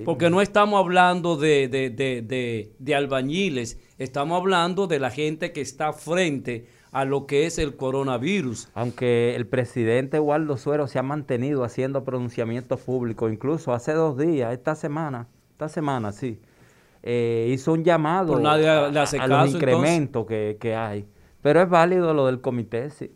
[0.06, 5.62] Porque no estamos hablando de- de- de- de albañiles, estamos hablando de la gente que
[5.62, 8.70] está frente a lo que es el coronavirus.
[8.74, 14.54] Aunque el presidente Waldo Suero se ha mantenido haciendo pronunciamientos públicos, incluso hace dos días,
[14.54, 16.40] esta semana, esta semana sí,
[17.04, 20.76] eh, hizo un llamado Pues nadie a, le hace a los caso, incrementos que, que
[20.76, 21.06] hay.
[21.42, 23.12] Pero es válido lo del comité, sí.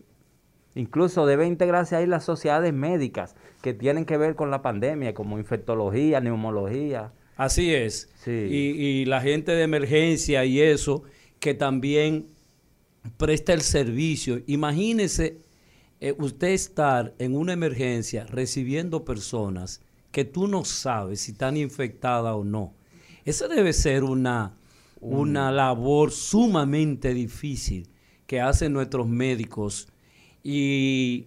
[0.74, 5.38] Incluso debe integrarse ahí las sociedades médicas que tienen que ver con la pandemia, como
[5.38, 7.12] infectología, neumología.
[7.36, 8.10] Así es.
[8.16, 8.48] Sí.
[8.50, 11.04] Y, y la gente de emergencia y eso,
[11.42, 12.28] que también
[13.18, 14.42] presta el servicio.
[14.48, 15.38] Imagínese
[16.00, 19.82] eh, usted estar en una emergencia recibiendo personas
[20.12, 22.74] que tú no sabes si están infectadas o no.
[23.24, 24.58] Esa debe ser una,
[25.00, 27.88] una labor sumamente difícil
[28.28, 29.88] que hacen nuestros médicos.
[30.44, 31.26] Y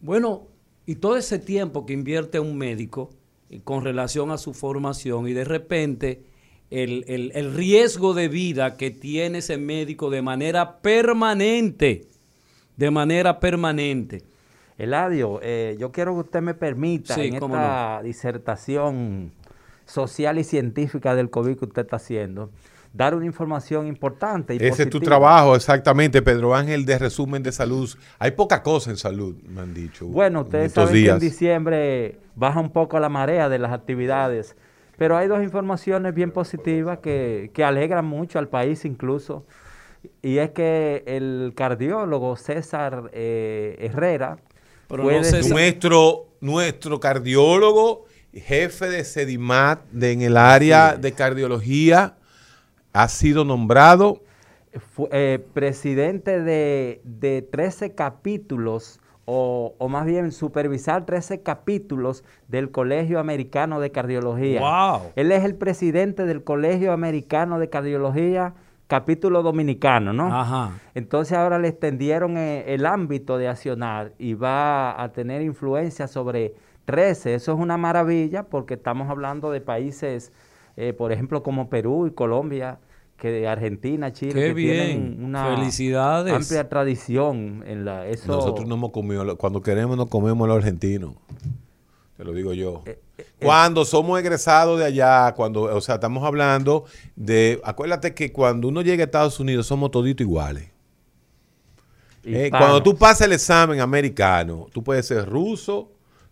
[0.00, 0.46] bueno,
[0.86, 3.10] y todo ese tiempo que invierte un médico
[3.50, 6.22] eh, con relación a su formación y de repente
[6.70, 12.06] el, el- el riesgo de vida que tiene ese médico de manera permanente,
[12.76, 14.22] de manera permanente.
[14.76, 19.32] Eladio, eh, yo quiero que usted me permita Sí, en esta disertación
[19.86, 22.50] social y científica del COVID que usted está haciendo,
[22.92, 24.54] dar una información importante.
[24.54, 27.90] Y Ese es tu trabajo, exactamente, Pedro Ángel, de resumen de salud.
[28.18, 30.06] Hay poca cosa en salud, me han dicho.
[30.06, 33.72] Bueno, en ustedes estos saben que en diciembre baja un poco la marea de las
[33.72, 34.54] actividades,
[34.98, 39.46] pero hay dos informaciones bien positivas que, que alegran mucho al país incluso,
[40.22, 44.36] y es que el cardiólogo César eh, Herrera
[44.88, 50.96] Pero fue no des- César- Nuestro, nuestro cardiólogo, jefe de SEDIMAT de- en el área
[50.96, 52.16] de cardiología,
[52.92, 54.22] ha sido nombrado.
[55.10, 59.00] Eh, presidente de, de 13 capítulos
[59.30, 64.60] o, o más bien supervisar 13 capítulos del Colegio Americano de Cardiología.
[64.60, 65.12] Wow.
[65.16, 68.54] Él es el presidente del Colegio Americano de Cardiología,
[68.86, 70.34] capítulo dominicano, ¿no?
[70.34, 70.80] Ajá.
[70.94, 76.54] Entonces ahora le extendieron eh, el ámbito de accionar y va a tener influencia sobre
[76.86, 77.34] 13.
[77.34, 80.32] Eso es una maravilla porque estamos hablando de países,
[80.78, 82.78] eh, por ejemplo, como Perú y Colombia,
[83.18, 84.86] que de Argentina, Chile, Qué que bien.
[85.16, 86.32] tienen una Felicidades.
[86.32, 88.28] amplia tradición en la eso.
[88.28, 91.16] Nosotros no hemos comido, cuando queremos no comemos lo argentino.
[92.16, 92.82] Te lo digo yo.
[92.86, 92.98] Eh,
[93.42, 96.84] Cuando somos egresados de allá, cuando, o sea, estamos hablando
[97.16, 100.70] de, acuérdate que cuando uno llega a Estados Unidos somos toditos iguales.
[102.24, 105.90] Eh, cuando tú pasas el examen americano, tú puedes ser ruso,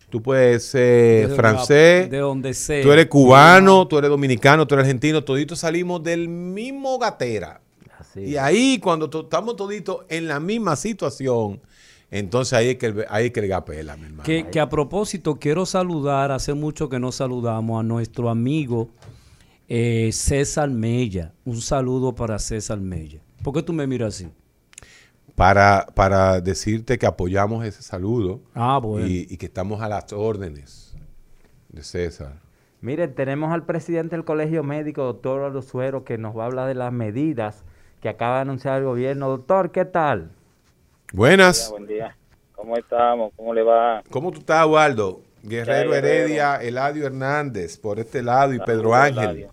[0.09, 2.81] tú puedes ser francés, de donde sea.
[2.83, 7.61] tú eres cubano, tú eres dominicano, tú eres argentino, toditos salimos del mismo gatera.
[7.99, 8.21] Así.
[8.21, 11.59] Y ahí, cuando to- estamos toditos en la misma situación,
[12.09, 14.23] entonces ahí es que el, ahí es que el gapela, mi hermano.
[14.23, 18.89] Que, que a propósito, quiero saludar, hace mucho que no saludamos a nuestro amigo
[19.67, 21.33] eh, César Mella.
[21.43, 23.19] Un saludo para César Mella.
[23.43, 24.27] ¿Por qué tú me miras así?
[25.37, 29.05] Para, para decirte que apoyamos ese saludo Ah, bueno.
[29.05, 30.95] y, y que estamos a las órdenes
[31.69, 32.39] de César.
[32.81, 36.67] Miren, tenemos al presidente del Colegio Médico, doctor Aldo Suero, que nos va a hablar
[36.67, 37.63] de las medidas
[38.01, 39.29] que acaba de anunciar el gobierno.
[39.29, 40.31] Doctor, ¿qué tal?
[41.13, 41.69] Buenas.
[41.69, 42.17] Buen día.
[42.55, 43.31] ¿Cómo estamos?
[43.35, 44.01] ¿Cómo le va?
[44.09, 45.21] ¿Cómo tú estás, Waldo?
[45.43, 45.93] Guerrero.
[45.93, 49.49] Heredia, Eladio Hernández, por este lado, y Pedro Ángel,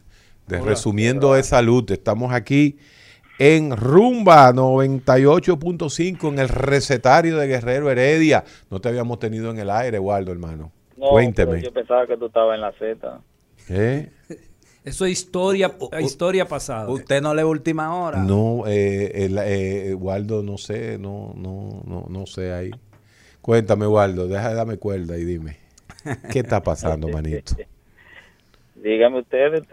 [0.46, 1.90] de Resumiendo de Salud.
[1.90, 2.78] Estamos aquí
[3.38, 8.44] en Rumba 98.5 en el recetario de Guerrero Heredia.
[8.70, 10.72] No te habíamos tenido en el aire, Waldo, hermano.
[10.96, 11.60] No, Cuénteme.
[11.62, 13.20] yo pensaba que tú estabas en la Z.
[13.68, 14.10] ¿Eh?
[14.84, 16.90] Eso es historia, historia pasada.
[16.90, 18.18] Usted no lee última hora.
[18.22, 22.70] No, eh, el- eh, Waldo, no sé, no, no, no, no sé ahí.
[23.40, 25.56] Cuéntame, Waldo, deja de darme cuerda y dime.
[26.30, 27.54] ¿Qué está pasando, manito?
[28.74, 29.64] Dígame usted,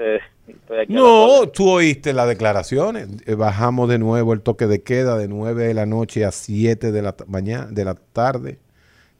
[0.90, 3.08] No, tú oíste las declaraciones.
[3.26, 6.92] Eh, Bajamos de nuevo el toque de queda de 9 de la noche a 7
[6.92, 8.60] de la mañana, de la tarde.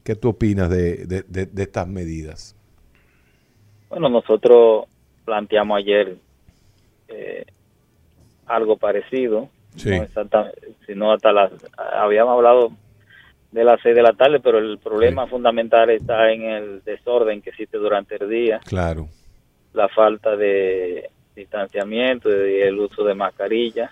[0.04, 2.56] ¿Qué tú opinas de, de- de- de estas medidas?
[3.90, 4.86] Bueno, nosotros
[5.26, 6.16] planteamos ayer
[7.10, 7.46] eh,
[8.48, 9.50] algo parecido.
[9.76, 9.90] Sí.
[9.92, 10.08] No
[10.86, 11.52] sino hasta las...
[11.78, 12.72] Habíamos hablado
[13.52, 17.52] de las 6 de la tarde, pero el problema fundamental está en el desorden que
[17.52, 18.60] existe durante el día.
[18.66, 19.08] Claro.
[19.74, 23.90] la falta de distanciamiento y el uso de mascarilla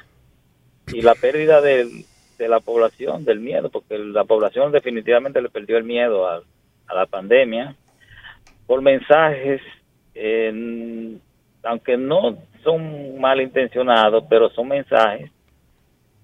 [0.93, 2.05] y la pérdida de,
[2.39, 6.41] la población, del miedo, porque la población definitivamente le perdió el miedo a,
[6.93, 7.75] la pandemia
[8.65, 9.61] por mensajes,
[11.63, 15.29] aunque no son malintencionados, pero son mensajes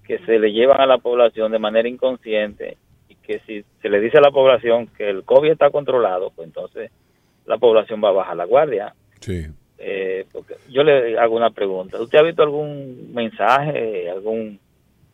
[0.04, 4.00] que se le llevan a la población de manera inconsciente y que si se le
[4.00, 6.90] dice a la población que el COVID está controlado, pues entonces
[7.44, 8.94] la población va a bajar la guardia.
[9.20, 9.46] Sí.
[9.78, 12.00] Eh, porque yo le hago una pregunta.
[12.00, 14.58] ¿Usted ha visto algún mensaje, algún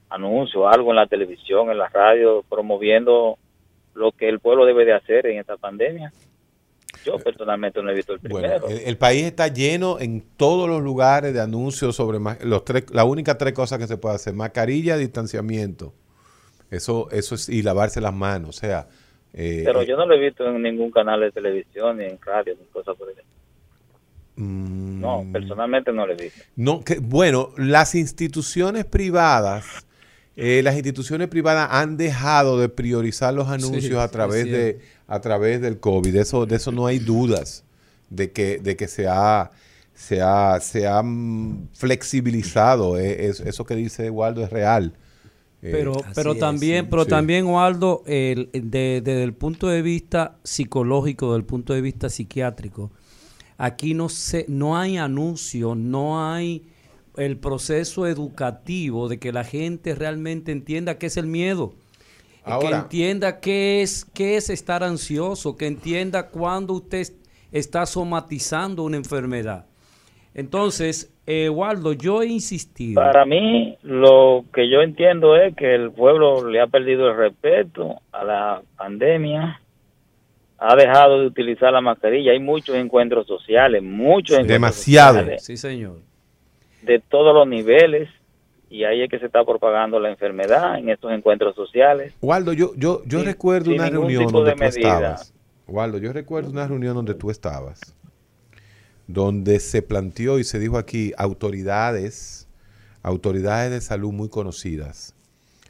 [0.08, 3.38] anuncio, algo en la televisión, en la radio, promoviendo
[3.94, 6.12] lo que el pueblo debe de hacer en esta pandemia?
[7.04, 8.68] Yo personalmente no he visto el Bueno, primero.
[8.68, 13.04] el, el país está lleno en todos los lugares de anuncios sobre los tres, las
[13.04, 15.92] únicas tres cosas que se puede hacer: mascarilla, distanciamiento.
[16.70, 18.50] Eso, eso es, y lavarse las manos.
[18.50, 18.86] O sea,
[19.32, 22.54] eh, Pero yo no lo he visto en ningún canal de televisión, ni en radio,
[22.58, 23.41] ni cosas por el estilo.
[24.36, 26.42] Mm, No, personalmente no he visto.
[26.56, 29.64] No, que, bueno, las instituciones privadas,
[30.36, 35.60] eh, las instituciones privadas han dejado de priorizar los anuncios a través de a través
[35.60, 36.12] del COVID.
[36.12, 37.64] De eso, de eso no hay dudas
[38.08, 39.50] de que, de que se ha
[39.94, 42.98] se ha, se ha mm, flexibilizado.
[42.98, 44.94] eh, es- eso que dice Waldo es real.
[45.60, 46.88] Eh, Pero, pero es, también, sí.
[46.90, 47.10] pero Sí.
[47.10, 52.08] también, Waldo, el- de- desde el punto de vista psicológico, desde el punto de vista
[52.08, 52.90] psiquiátrico,
[53.64, 56.66] aquí no se, no hay anuncio, no hay
[57.16, 61.72] el proceso educativo de que la gente realmente entienda qué es el miedo.
[62.44, 67.16] que entienda qué es, qué es estar ansioso, que entienda cuándo usted es-
[67.52, 69.66] está somatizando una enfermedad.
[70.34, 73.00] Entonces, eh, Waldo, yo he insistido.
[73.00, 78.00] Para mí, lo que yo entiendo es que el pueblo le ha perdido el respeto
[78.10, 79.61] a la pandemia,
[80.64, 82.32] ha dejado de utilizar la mascarilla.
[82.32, 85.14] Hay muchos encuentros sociales, muchos encuentros Demasiado.
[85.18, 85.98] sociales Sí, señor.
[86.82, 88.08] de todos los niveles,
[88.70, 92.14] y ahí es que se está propagando la enfermedad en estos encuentros sociales.
[92.22, 94.88] Waldo, yo, yo, yo Sin- recuerdo sin una reunión tipo donde de tú medida.
[94.94, 95.34] estabas.
[95.68, 97.80] Waldo, yo recuerdo una reunión donde tú estabas,
[99.06, 102.48] donde se planteó y se dijo aquí autoridades,
[103.02, 105.14] autoridades de salud muy conocidas,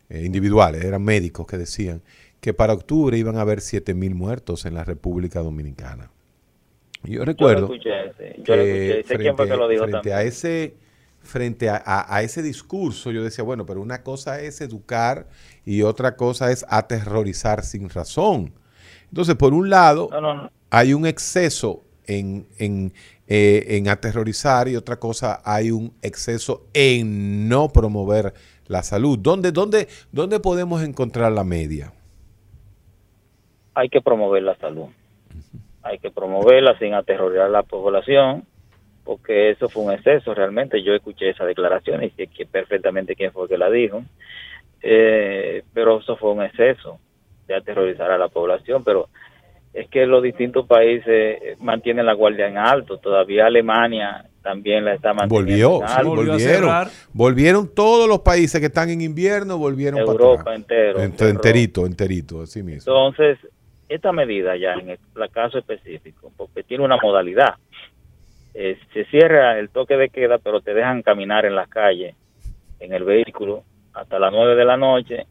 [0.08, 2.02] eh, individuales, eran médicos que decían
[2.42, 6.12] que para octubre iban a haber 7 mil muertos en la República Dominicana.
[7.04, 8.42] Yo recuerdo Yo lo escuché, sí.
[8.44, 9.04] Yo lo escuché.
[9.04, 10.16] Sé quién fue que lo dijo frente también.
[10.16, 10.76] a ese
[11.22, 15.28] frente a, a- a ese discurso yo decía bueno pero una cosa es educar
[15.64, 18.52] y otra cosa es aterrorizar sin razón
[19.08, 20.50] entonces por un lado No, no, no.
[20.70, 22.92] hay un exceso en, en,
[23.28, 28.34] eh, en aterrorizar y otra cosa hay un exceso en no promover
[28.66, 31.92] la salud ¿dónde, dónde, dónde podemos encontrar la media?
[33.74, 34.86] Hay que promover la salud.
[35.82, 38.44] Hay que promoverla sin aterrorizar a la población,
[39.04, 40.82] porque eso fue un exceso realmente.
[40.82, 44.02] Yo escuché esa declaración y sé que perfectamente quién fue que la dijo,
[44.84, 46.98] Eh, pero eso fue un exceso
[47.46, 48.82] de aterrorizar a la población.
[48.84, 49.08] Pero
[49.72, 52.98] es que los distintos países mantienen la guardia en alto.
[52.98, 56.10] Todavía Alemania también la está manteniendo Volvió, en sí, alto.
[56.10, 56.88] volvieron.
[57.12, 60.56] Volvieron todos los países que están en invierno, volvieron para Europa atrás.
[60.56, 62.92] entero, Ent- enterito, enterito, así mismo.
[62.92, 63.38] Entonces,
[63.94, 64.98] esta medida ya en el
[65.30, 67.54] caso específico, porque tiene una modalidad,
[68.54, 72.14] eh, se cierra el toque de queda, pero te dejan caminar en las calles,
[72.80, 73.64] en el vehículo,
[73.94, 75.26] hasta las 9 de la noche,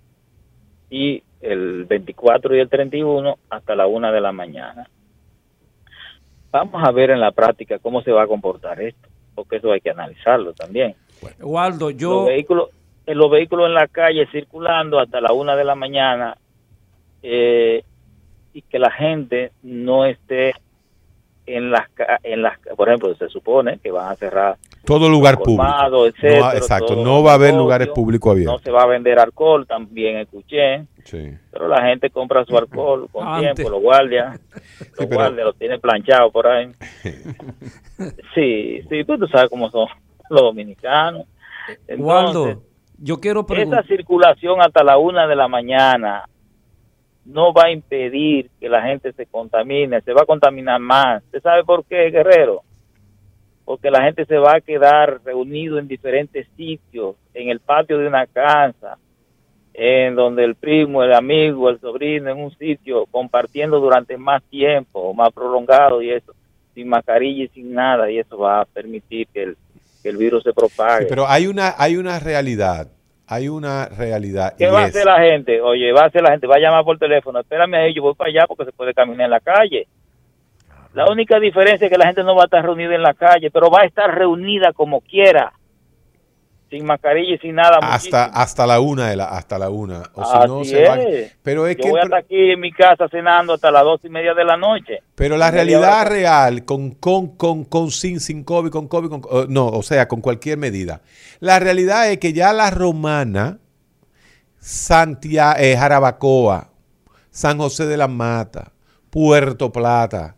[0.90, 4.88] y el 24 y el 31 hasta la 1 de la mañana.
[6.52, 9.82] Vamos a ver en la práctica cómo se va a comportar esto, porque eso hay
[9.82, 10.96] que analizarlo también.
[11.40, 12.12] Waldo, yo...
[12.12, 12.70] Los vehículos,
[13.06, 16.38] en los vehículos en la calle circulando hasta la una de la mañana
[17.24, 17.84] eh,
[18.54, 20.54] y que la gente no esté
[21.48, 25.36] en las, ca- en las, por ejemplo, se supone que van a cerrar Todo lugar
[25.40, 25.58] público.
[25.64, 28.62] colmados, No, etcétera, exacto, no va a haber lugares públicos No abiertos.
[28.62, 31.32] se va a vender alcohol, también escuché, Sí.
[31.52, 33.56] pero la gente compra su alcohol con Antes.
[33.56, 34.40] tiempo, los guardias,
[34.80, 36.72] los pero- guardias los tienen planchados por ahí.
[38.34, 39.88] Sí, sí, pues tú sabes cómo son
[40.30, 41.26] los dominicanos.
[41.88, 42.64] Entonces, Waldo,
[42.98, 43.86] yo quiero esa preguntar...
[43.88, 46.24] circulación hasta la una de la mañana
[47.32, 51.24] no va a impedir que la gente se contamine, se va a contaminar más.
[51.24, 52.62] ¿Usted sabe por qué, Guerrero?
[53.66, 58.08] Porque la gente se va a quedar reunido en diferentes sitios, en el patio de
[58.08, 58.98] una casa,
[59.74, 65.14] en donde el primo, el amigo, el sobrino, en un sitio, compartiendo durante más tiempo,
[65.14, 66.34] más prolongado y eso,
[66.74, 69.56] sin mascarilla y sin nada, y eso va a permitir que
[70.04, 71.06] el, virus se propague.
[71.06, 72.88] Pero hay una, hay una realidad,
[73.32, 74.56] hay una realidad.
[74.58, 75.62] ¿Qué y va a hacer la gente?
[75.62, 78.14] Oye, va a hacer la gente, va a llamar por teléfono, espérame ahí, yo voy
[78.14, 79.88] para allá porque se puede caminar en la calle.
[80.94, 83.50] La única diferencia es que la gente no va a estar reunida en la calle,
[83.50, 85.54] pero va a estar reunida como quiera,
[86.72, 87.80] sin mascarilla y sin nada.
[87.82, 90.04] hasta, hasta la una de la, hasta la una.
[90.14, 91.38] O si no, se es.
[91.44, 94.00] Pero es yo que voy a estar aquí en mi casa cenando hasta las dos
[94.04, 95.04] y media de la noche.
[95.14, 99.46] Pero la realidad real, con, con, con, con, sin, sin COVID, con COVID, con, eh,
[99.50, 101.02] no, o sea, con cualquier medida.
[101.42, 103.60] La realidad es que ya la romana,
[104.58, 106.70] Santiago, Jarabacoa,
[107.30, 108.72] San José de la Mata,
[109.10, 110.38] Puerto Plata,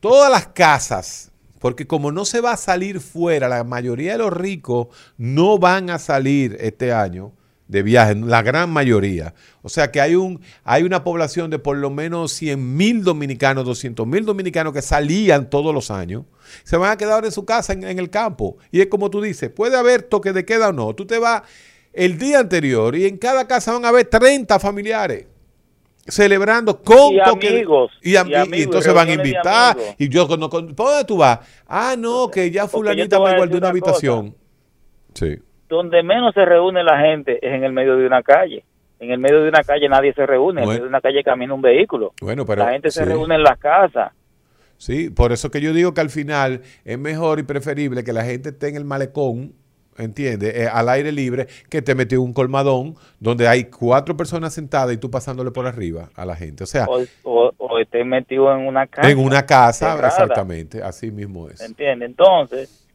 [0.00, 1.29] todas las casas,
[1.60, 5.90] porque como no se va a salir fuera, la mayoría de los ricos no van
[5.90, 7.32] a salir este año
[7.68, 9.34] de viaje, la gran mayoría.
[9.62, 13.64] O sea que hay, un, hay una población de por lo menos 100 mil dominicanos,
[13.64, 16.24] 200 mil dominicanos que salían todos los años,
[16.64, 18.56] se van a quedar en su casa, en, en el campo.
[18.72, 20.94] Y es como tú dices, puede haber toque de queda o no.
[20.94, 21.42] Tú te vas
[21.92, 25.26] el día anterior y en cada casa van a haber 30 familiares
[26.06, 30.08] celebrando con Y amigos, y, am- y y- y amigos, entonces van a invitar y
[30.08, 31.38] yo conozco ¿por dónde tú vas?
[31.68, 34.34] ah no que ya fulanita me guardó una habitación
[35.14, 35.38] sí
[35.68, 38.64] Donde menos se reúne la gente es en el medio de una calle.
[38.98, 41.22] En el medio de una calle nadie se reúne, en el medio de una calle
[41.22, 42.12] camina un vehículo.
[42.20, 43.08] bueno pero la gente se sí.
[43.08, 44.12] reúne en las casas.
[44.76, 48.24] Sí, por eso que yo digo que al final es mejor y preferible que la
[48.24, 49.52] gente esté en el malecón,
[50.00, 50.54] ¿entiendes?
[50.54, 54.98] Eh, al aire libre, que te metió un colmadón donde hay cuatro personas sentadas y
[54.98, 56.64] tú pasándole por arriba a la gente.
[56.64, 59.10] O sea, O, o, metido en una casa.
[59.10, 60.08] en una casa, cerrada.
[60.08, 61.60] exactamente, así mismo es.
[61.60, 62.08] ¿Entiendes?
[62.08, 62.86] Entonces,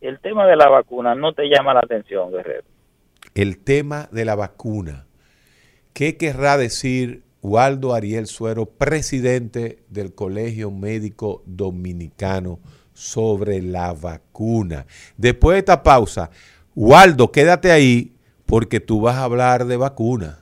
[0.00, 2.64] el tema de la vacuna no te llama la atención, Guerrero.
[3.34, 5.06] El tema de la vacuna.
[5.92, 12.58] ¿Qué querrá decir Waldo Ariel Suero, presidente del Colegio Médico Dominicano,
[12.94, 14.86] sobre la vacuna?
[15.18, 16.30] Después de esta pausa,
[16.74, 18.14] Waldo, quédate ahí
[18.46, 20.38] porque tú vas a hablar de vacuna.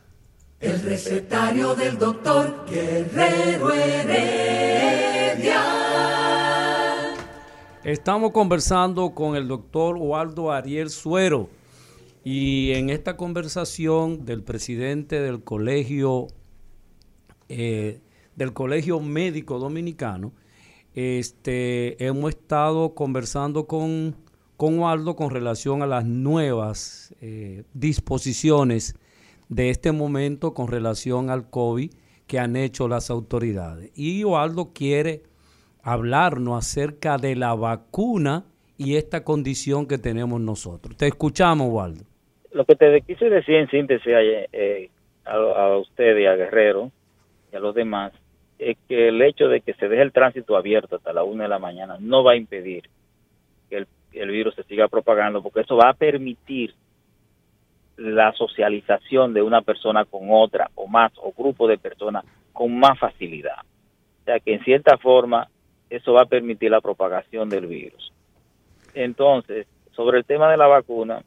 [0.61, 5.63] El recetario del doctor Guerrero Heredia.
[7.83, 11.49] Estamos conversando con el doctor Waldo Ariel Suero
[12.23, 16.29] y en esta conversación del presidente del colegio
[17.49, 18.01] eh,
[18.37, 20.33] del colegio médico dominicano,
[20.95, 24.17] este, hemos estado conversando con,
[24.57, 28.99] con Waldo con relación a las nuevas eh, disposiciones
[29.49, 31.91] de este momento con relación al COVID
[32.27, 33.91] que han hecho las autoridades.
[33.95, 35.23] Y Waldo quiere
[35.83, 38.45] hablarnos acerca de la vacuna
[38.79, 40.97] y esta condición que tenemos nosotros.
[40.97, 42.05] Te escuchamos, Waldo.
[42.53, 44.13] Lo que te quise decir en síntesis
[44.53, 44.91] eh,
[45.25, 46.91] a, a usted y a Guerrero
[47.53, 48.13] y a los demás
[48.63, 51.49] es que el hecho de que se deje el tránsito abierto hasta la una de
[51.49, 52.85] la mañana no va a impedir
[53.69, 56.75] que el, el virus se siga propagando, porque eso va a permitir
[57.97, 62.99] la socialización de una persona con otra o más o grupo de personas con más
[62.99, 63.61] facilidad.
[64.21, 65.49] O sea que en cierta forma
[65.91, 68.13] eso va a permitir la propagación del virus.
[68.95, 71.23] Entonces, sobre el tema de la vacuna,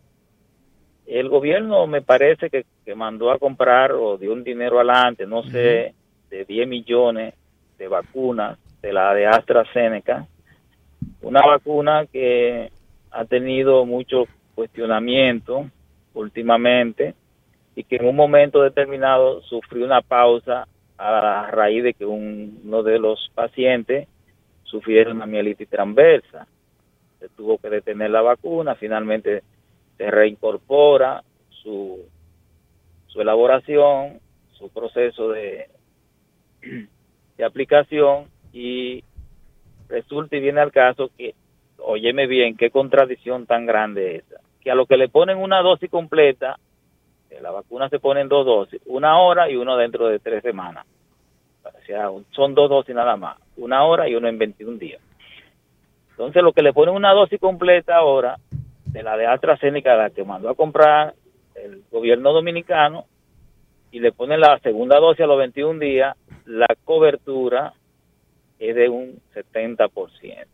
[1.06, 5.44] el gobierno me parece que, que mandó a comprar o dio un dinero adelante, no
[5.44, 5.94] sé,
[6.36, 7.34] de 10 millones
[7.78, 10.28] de vacunas de la de AstraZeneca,
[11.22, 12.72] una vacuna que
[13.12, 15.70] ha tenido mucho cuestionamiento
[16.14, 17.16] últimamente
[17.76, 20.68] y que en un momento determinado sufrió una pausa
[20.98, 24.08] a raíz de que uno de los pacientes
[24.64, 26.48] sufriera una mielitis transversa.
[27.20, 29.42] Se tuvo que detener la vacuna, finalmente
[29.98, 32.00] se reincorpora su,
[33.08, 34.20] su elaboración,
[34.54, 35.70] su proceso de,
[37.38, 39.04] de aplicación y
[39.90, 41.36] resulta y viene al caso que,
[41.78, 45.90] óyeme bien, qué contradicción tan grande esa, que a lo que le ponen una dosis
[45.90, 46.58] completa,
[47.42, 50.86] la vacuna se pone en dos dosis, una hora y uno dentro de tres semanas.
[51.64, 55.02] O sea, son dos dosis nada más, una hora y uno en 21 días.
[56.12, 58.38] Entonces, lo que le ponen una dosis completa ahora,
[58.86, 61.14] de la de AstraZeneca, la que mandó a comprar
[61.56, 63.06] el gobierno dominicano,
[63.92, 66.16] y le ponen la segunda dosis a los 21 días,
[66.46, 67.74] la cobertura
[68.60, 70.46] es de un 70%.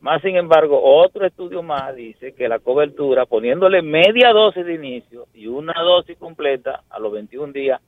[0.00, 5.26] Más sin embargo, otro estudio más dice que la cobertura, poniéndole media dosis de inicio
[5.32, 7.80] y una dosis completa a los 21 días,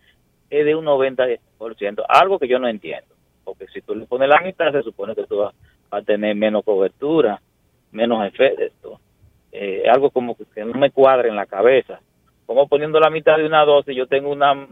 [0.49, 3.15] es de un 90%, algo que yo no entiendo,
[3.45, 5.55] porque si tú le pones la mitad, se supone que tú vas
[5.91, 7.41] a tener menos cobertura,
[7.93, 9.01] menos efecto.
[9.53, 12.01] Eh, algo como que no me cuadra en la cabeza.
[12.45, 14.69] Como poniendo la mitad de una dosis, yo tengo una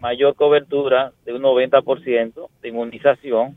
[0.00, 3.56] mayor cobertura de un 90% de inmunización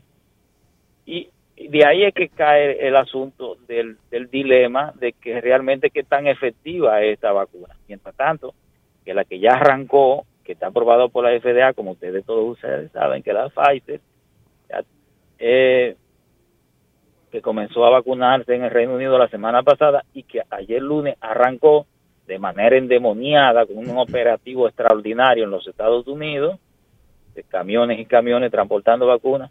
[1.06, 6.02] y de ahí es que cae el asunto del, del dilema de que realmente qué
[6.02, 7.76] tan efectiva es esta vacuna.
[7.86, 8.54] Mientras tanto,
[9.04, 12.92] que la que ya arrancó que está aprobado por la FDA, como ustedes todos ustedes
[12.92, 14.00] saben, que la Pfizer,
[15.38, 15.96] eh,
[17.32, 21.16] que comenzó a vacunarse en el Reino Unido la semana pasada y que ayer lunes
[21.20, 21.86] arrancó
[22.26, 26.58] de manera endemoniada con un operativo extraordinario en los Estados Unidos,
[27.34, 29.50] de camiones y camiones transportando vacunas,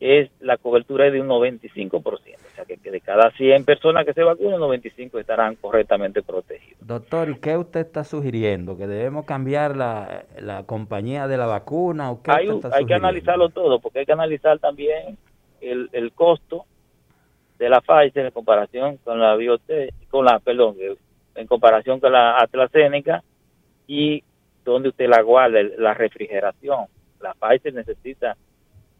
[0.00, 2.02] es la cobertura de un 95%.
[2.02, 2.18] O
[2.54, 6.86] sea, que, de cada 100 personas que se vacunen, 95 estarán correctamente protegidos.
[6.86, 8.76] Doctor, ¿y qué usted está sugiriendo?
[8.76, 12.10] ¿Que debemos cambiar la, la compañía de la vacuna?
[12.10, 15.16] ¿o qué hay, hay que analizarlo todo, porque hay que analizar también
[15.60, 16.66] el, el costo
[17.58, 20.76] de la Pfizer en comparación con la Biotech, con la, perdón,
[21.34, 23.22] en comparación con la AstraZeneca
[23.86, 24.22] y
[24.64, 26.86] donde usted la guarda, la refrigeración.
[27.20, 28.36] La Pfizer necesita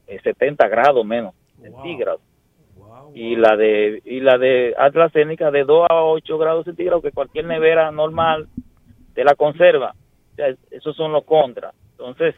[0.06, 2.20] eh, 70 grados menos centígrados.
[3.14, 7.44] Y la de y la de AstraZeneca de 2 a 8 grados centígrados que cualquier
[7.44, 8.48] nevera normal
[9.14, 9.94] te la conserva.
[10.32, 11.74] O sea, esos son los contras.
[11.92, 12.34] Entonces,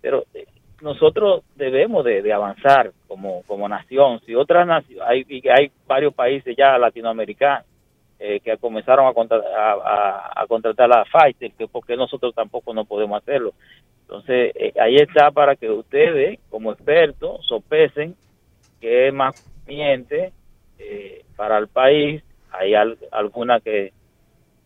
[0.00, 0.46] pero eh,
[0.82, 4.20] nosotros debemos de, de avanzar como, como nación.
[4.26, 7.69] Si otras naciones, hay, hay varios países ya latinoamericanos
[8.22, 12.74] eh, que comenzaron a, contra- a, a- a contratar a Pfizer, que porque nosotros tampoco
[12.74, 13.54] no podemos hacerlo.
[14.02, 18.14] Entonces, eh, ahí está para que ustedes, como expertos, sopesen
[18.80, 20.32] que es más conveniente
[20.78, 22.22] eh, para el país.
[22.52, 23.92] Hay al- alguna que,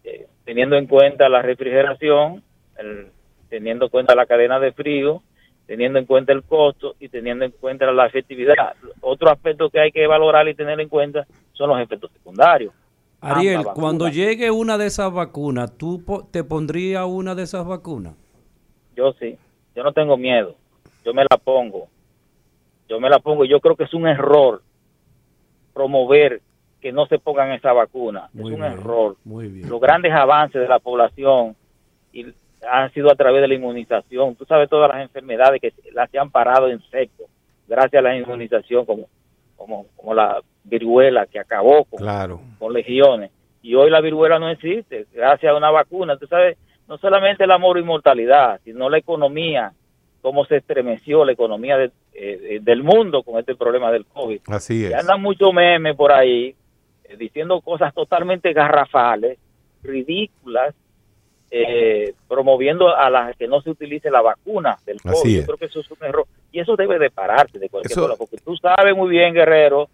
[0.05, 2.43] eh, teniendo en cuenta la refrigeración,
[2.79, 3.09] el-
[3.49, 5.23] teniendo en cuenta la cadena de frío,
[5.67, 8.75] teniendo en cuenta el costo y teniendo en cuenta la efectividad.
[9.01, 12.73] Otro aspecto que hay que valorar y tener en cuenta son los efectos secundarios.
[13.25, 14.15] Ariel, Ambas cuando vacunas.
[14.15, 18.15] llegue una de esas vacunas, ¿tú po- te pondrías una de esas vacunas?
[18.97, 19.37] Yo sí,
[19.75, 20.55] yo no tengo miedo,
[21.05, 21.89] yo me la pongo,
[22.89, 24.63] yo me la pongo y yo creo que es un error
[25.73, 26.41] promover
[26.81, 29.17] que no se pongan esa vacuna, Muy es un bien, error.
[29.25, 29.69] Muy bien.
[29.69, 31.57] Los grandes avances de la población
[32.13, 32.27] y
[32.71, 36.19] han sido a través de la inmunización, tú sabes todas las enfermedades que las se
[36.19, 37.25] han parado en seco
[37.67, 39.07] gracias a la inmunización como
[39.65, 42.41] como como la viruela que acabó con, Claro.
[42.59, 43.31] con legiones
[43.63, 47.51] y hoy la viruela no existe gracias a una vacuna, tú sabes, no solamente el
[47.51, 49.73] amor y mortalidad, sino la economía,
[50.21, 54.41] cómo se estremeció la economía de- eh, del mundo con este problema del COVID.
[54.49, 54.95] Así Y es.
[54.95, 56.55] andan muchos memes por ahí
[57.05, 59.39] eh, diciendo cosas totalmente garrafales,
[59.83, 60.75] ridículas,
[61.51, 65.41] eh, promoviendo a las que no se utilice la vacuna del COVID.
[65.41, 66.27] Yo creo que eso es un error.
[66.51, 69.89] Y eso debe de pararse de cualquier Eso- forma, porque tú sabes muy bien, Guerrero,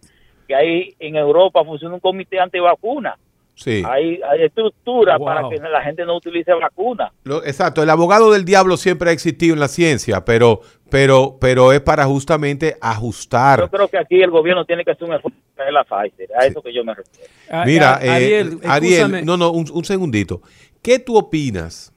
[0.47, 3.17] que ahí en Europa funciona un comité antivacuna.
[3.53, 3.83] Sí.
[3.85, 5.25] Hay, hay estructura Wow.
[5.27, 7.11] para que la gente no utilice vacuna.
[7.25, 11.71] Lo- exacto, el abogado del diablo siempre ha existido en la ciencia, pero, pero, pero
[11.71, 13.59] es para justamente ajustar.
[13.59, 16.29] Yo creo que aquí el gobierno tiene que hacer un esfuerzo para traer la Pfizer.
[16.39, 17.29] A eso que yo me refiero.
[17.65, 20.41] Mira, a- eh, Ariel, no, no, un, un segundito.
[20.81, 21.93] ¿Qué tú opinas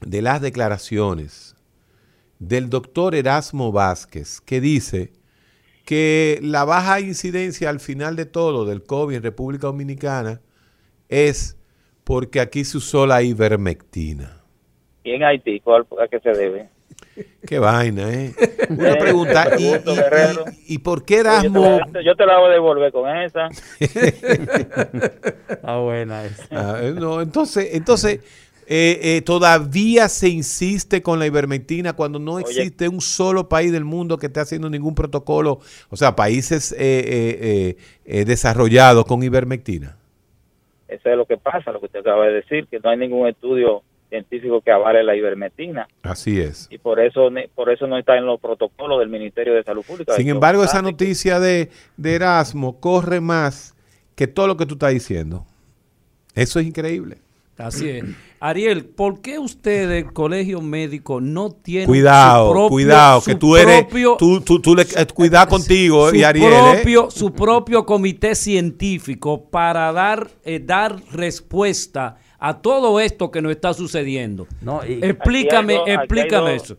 [0.00, 1.54] de las declaraciones
[2.40, 5.12] del doctor Erasmo Vázquez que dice
[5.84, 10.40] que la baja incidencia al final de todo del COVID en República Dominicana
[11.08, 11.56] es
[12.02, 14.42] porque aquí se usó la ivermectina?
[15.04, 16.68] ¿Y en Haití cuál, a qué se debe?
[17.46, 18.34] Qué vaina, ¿eh?
[18.70, 19.44] Una pregunta.
[19.56, 20.44] ¿Y, pregunto, y- Guerrero.
[20.66, 21.78] y- y por qué Yo te, Erasmo...
[21.92, 23.48] la, yo te la voy a devolver con esa.
[23.80, 26.44] Está buena esa.
[26.50, 28.20] Ah, eh, no, entonces, entonces
[28.66, 33.84] eh, eh, todavía se insiste con la ivermectina cuando no existe un solo país del
[33.84, 35.60] mundo que esté haciendo ningún protocolo,
[35.90, 37.76] o sea, países eh, eh, eh,
[38.06, 39.96] eh, desarrollados con ivermectina.
[40.88, 43.28] Eso es lo que pasa, lo que usted acaba de decir, que no hay ningún
[43.28, 43.82] estudio
[44.18, 46.68] científico que avale la ivermectina Así es.
[46.70, 50.14] y por eso por eso no está en los protocolos del Ministerio de Salud Pública.
[50.14, 53.74] Sin embargo, esa noticia de, de Erasmo corre más
[54.14, 55.44] que todo lo que tú estás diciendo.
[56.34, 57.18] Eso es increíble.
[57.56, 58.04] Así es.
[58.40, 63.38] Ariel, ¿por qué usted del colegio médico no tiene Cuidado, su propio- cuidado, que su
[63.38, 66.72] tú eres, propio- tú, tú, tú le, eh, cuidado contigo su y Ariel, ¿eh?
[66.74, 72.16] propio, su propio comité científico para dar, eh, dar respuesta
[72.46, 74.46] a todo esto que nos está sucediendo.
[75.02, 76.76] explícame, dos- hay explícame dos- eso.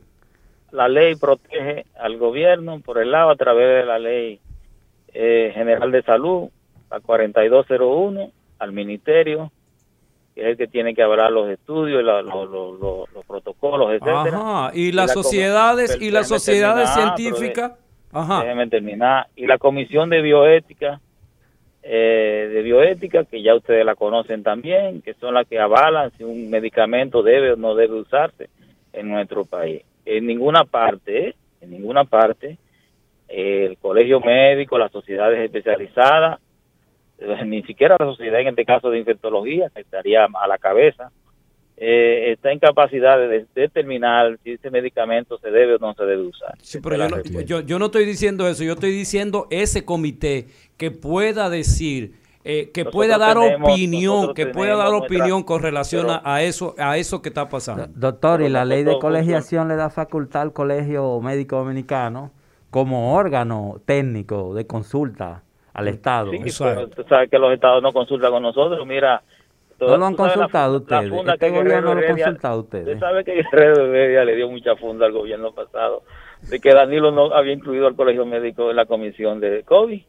[0.72, 4.40] La ley protege al gobierno por el lado a través de la ley
[5.14, 6.50] eh, general de salud,
[6.92, 9.52] la 4201, al ministerio,
[10.34, 13.92] que es el que tiene que hablar los estudios, la- lo- lo- lo- los protocolos,
[13.92, 14.22] etcétera.
[14.38, 17.72] Ajá, y las sociedades y las sociedades científicas,
[18.12, 18.42] ajá.
[18.44, 19.28] Déjeme terminar.
[19.38, 21.00] Y la comisión de bioética,
[21.88, 26.24] eh, de bioética, que ya ustedes la conocen también, que son las que avalan si
[26.24, 28.50] un medicamento debe o no debe usarse
[28.92, 29.84] en nuestro país.
[30.04, 32.58] En ninguna parte, en ninguna parte,
[33.28, 36.40] el colegio médico, las sociedades especializadas,
[37.20, 41.12] eh, ni siquiera la sociedad en este caso de infectología, que estaría a la cabeza,
[41.78, 46.04] eh, está en capacidad de de- determinar si ese medicamento se debe o no se
[46.06, 46.54] debe usar.
[46.62, 50.48] Sí, pero yo no, yo, yo no estoy diciendo eso, yo estoy diciendo ese comité
[50.78, 52.14] que pueda decir,
[52.46, 56.34] eh, que Nosotros pueda dar tenemos- opinión, que pueda dar opinión con relación a- pero-
[56.34, 57.88] a eso, a eso que está pasando.
[57.96, 62.32] Doctor, y la ley de colegiación le da facultad al Colegio Médico Dominicano
[62.70, 65.42] como órgano técnico de consulta
[65.74, 66.32] al Estado.
[66.32, 68.86] Sí, pero tú sabes que los estados no consultan con nosotros.
[68.88, 69.24] Mira,
[69.80, 71.10] No lo han la consultado la ustedes.
[71.10, 72.88] funda Este que gobierno Guerrero lo ha Heredia- consultado ustedes.
[72.88, 76.04] Usted sabe que Guerrero Heredia le dio mucha funda al gobierno pasado
[76.50, 80.02] de que Danilo no había incluido al colegio médico en la comisión de COVID.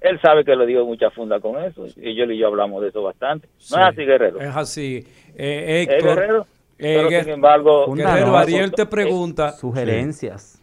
[0.00, 2.88] Él sabe que le dio mucha funda con eso y yo y yo hablamos de
[2.88, 3.48] eso bastante.
[3.70, 4.40] No es así, Guerrero.
[4.40, 5.06] Es así.
[5.34, 6.46] Eh, ¿Eh, Héctor, Guerrero?
[6.78, 9.52] eh, Pero, sin embargo, Guerrero, no, Ariel te eh, pregunta.
[9.52, 10.60] Sugerencias.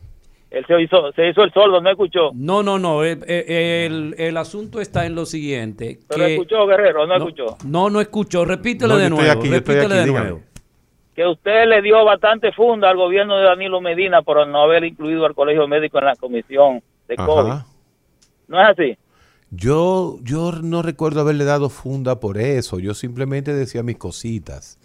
[0.51, 2.31] Él se hizo, se hizo el sordo, no escuchó.
[2.33, 3.03] No, no, no.
[3.05, 5.99] eh, eh, el, el asunto está en lo siguiente.
[6.09, 7.57] Pero que- escuchó, Guerrero, no, escuchó.
[7.65, 8.43] No, no escuchó.
[8.45, 9.31] Repítele No, de nuevo.
[9.31, 10.19] aquí, repítele aquí, de dígame.
[10.29, 10.41] nuevo.
[11.15, 15.25] que usted le dio bastante funda al gobierno de Danilo Medina por no haber incluido
[15.25, 17.49] al colegio médico en la comisión de COVID.
[17.51, 17.65] Ajá.
[18.49, 18.97] ¿No es así?
[19.51, 22.79] Yo, yo no recuerdo haberle dado funda por eso.
[22.79, 24.79] Yo simplemente decía mis cositas.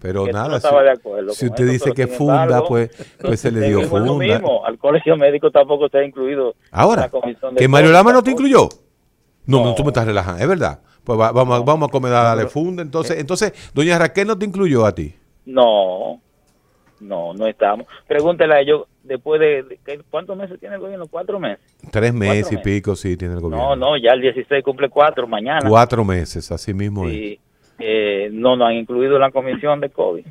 [0.00, 2.68] Pero nada, no si, estaba de acuerdo si con usted eso, dice que funda, embargo,
[2.68, 4.14] pues, pues se le dio en lo funda.
[4.24, 4.64] mismo.
[4.64, 7.90] Al colegio médico tampoco ha incluido Ahora, la que Mario.
[7.92, 8.68] Lama no te incluyó.
[9.46, 9.74] No, no, No.
[9.74, 10.80] tú me estás relajando, es verdad.
[11.04, 12.80] Pues va- vamos, a- vamos a comer a darle funda.
[12.82, 15.14] Entonces, entonces, doña Raquel no te incluyó a ti.
[15.44, 16.20] No,
[17.00, 17.86] no, no estamos.
[18.06, 21.06] Pregúntele a ellos después de, de- ¿qué- ¿cuántos meses tiene el gobierno?
[21.08, 21.58] ¿Cuatro meses?
[21.90, 22.60] Tres meses y meses.
[22.60, 23.74] pico, sí, tiene el gobierno.
[23.74, 25.68] No, no, ya el 16 cumple cuatro mañana.
[25.68, 27.38] Cuatro meses, así mismo es.
[27.84, 30.24] Eh, no nos han incluido en la comisión de COVID.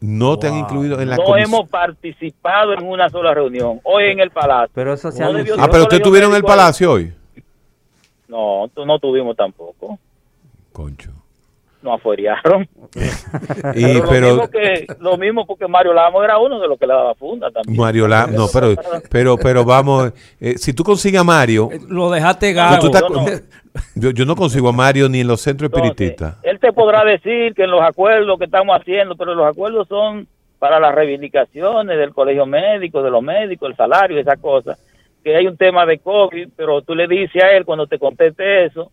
[0.00, 1.54] No te han incluido en la no comisión.
[1.54, 3.80] hemos participado en una sola reunión.
[3.82, 4.70] Hoy en el Palacio.
[4.74, 5.24] Pero eso se.
[5.24, 5.30] Ah,
[5.70, 7.12] pero usted estuvieron en el palacio hoy.
[8.28, 9.98] No, tú- no tuvimos tampoco.
[10.72, 11.10] Concho.
[11.80, 12.68] Nos afuerearon.
[13.74, 16.86] Y, lo, pero mismo que, lo mismo porque Mario Lamo era uno de los que
[16.86, 17.76] le daba funda también.
[17.76, 18.74] Mario Lama, no, pero,
[19.10, 22.90] pero, pero vamos, eh, si tú consigues a Mario, Lo dejaste gago.
[23.94, 26.36] yo, yo no consigo a Mario ni en los centros espiritistas.
[26.42, 30.26] Él te podrá decir que en los acuerdos que estamos haciendo, pero los acuerdos son
[30.58, 34.78] para las reivindicaciones del colegio médico, de los médicos, el salario, esas cosas.
[35.22, 38.64] Que hay un tema de COVID, pero tú le dices a él cuando te conteste
[38.64, 38.90] eso,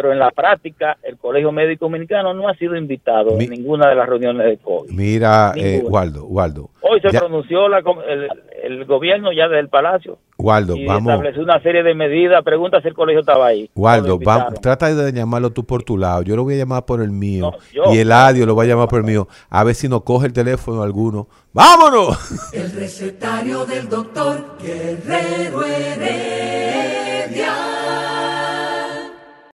[0.00, 3.88] pero en la práctica el Colegio Médico Dominicano no ha sido invitado Mi- en ninguna
[3.88, 4.92] de las reuniones de COVID.
[4.92, 5.82] Mira, eh.
[5.84, 6.70] Waldo, Waldo.
[6.82, 8.28] Hoy se Ya- pronunció la el,
[8.62, 11.10] el gobierno ya del Palacio Waldo, y vamos.
[11.12, 12.44] estableció una serie de medidas.
[12.44, 13.68] Pregunta si el colegio estaba ahí.
[13.74, 16.22] Waldo, vamos, trata de llamarlo tú por tu lado.
[16.22, 17.52] Yo lo voy a llamar por el mío.
[17.72, 17.92] yo.
[17.92, 19.26] y Eladio lo va a llamar por el mío.
[19.50, 21.26] A ver si nos coge el teléfono alguno.
[21.52, 22.52] ¡Vámonos!
[22.54, 25.62] El recetario del doctor Guerrero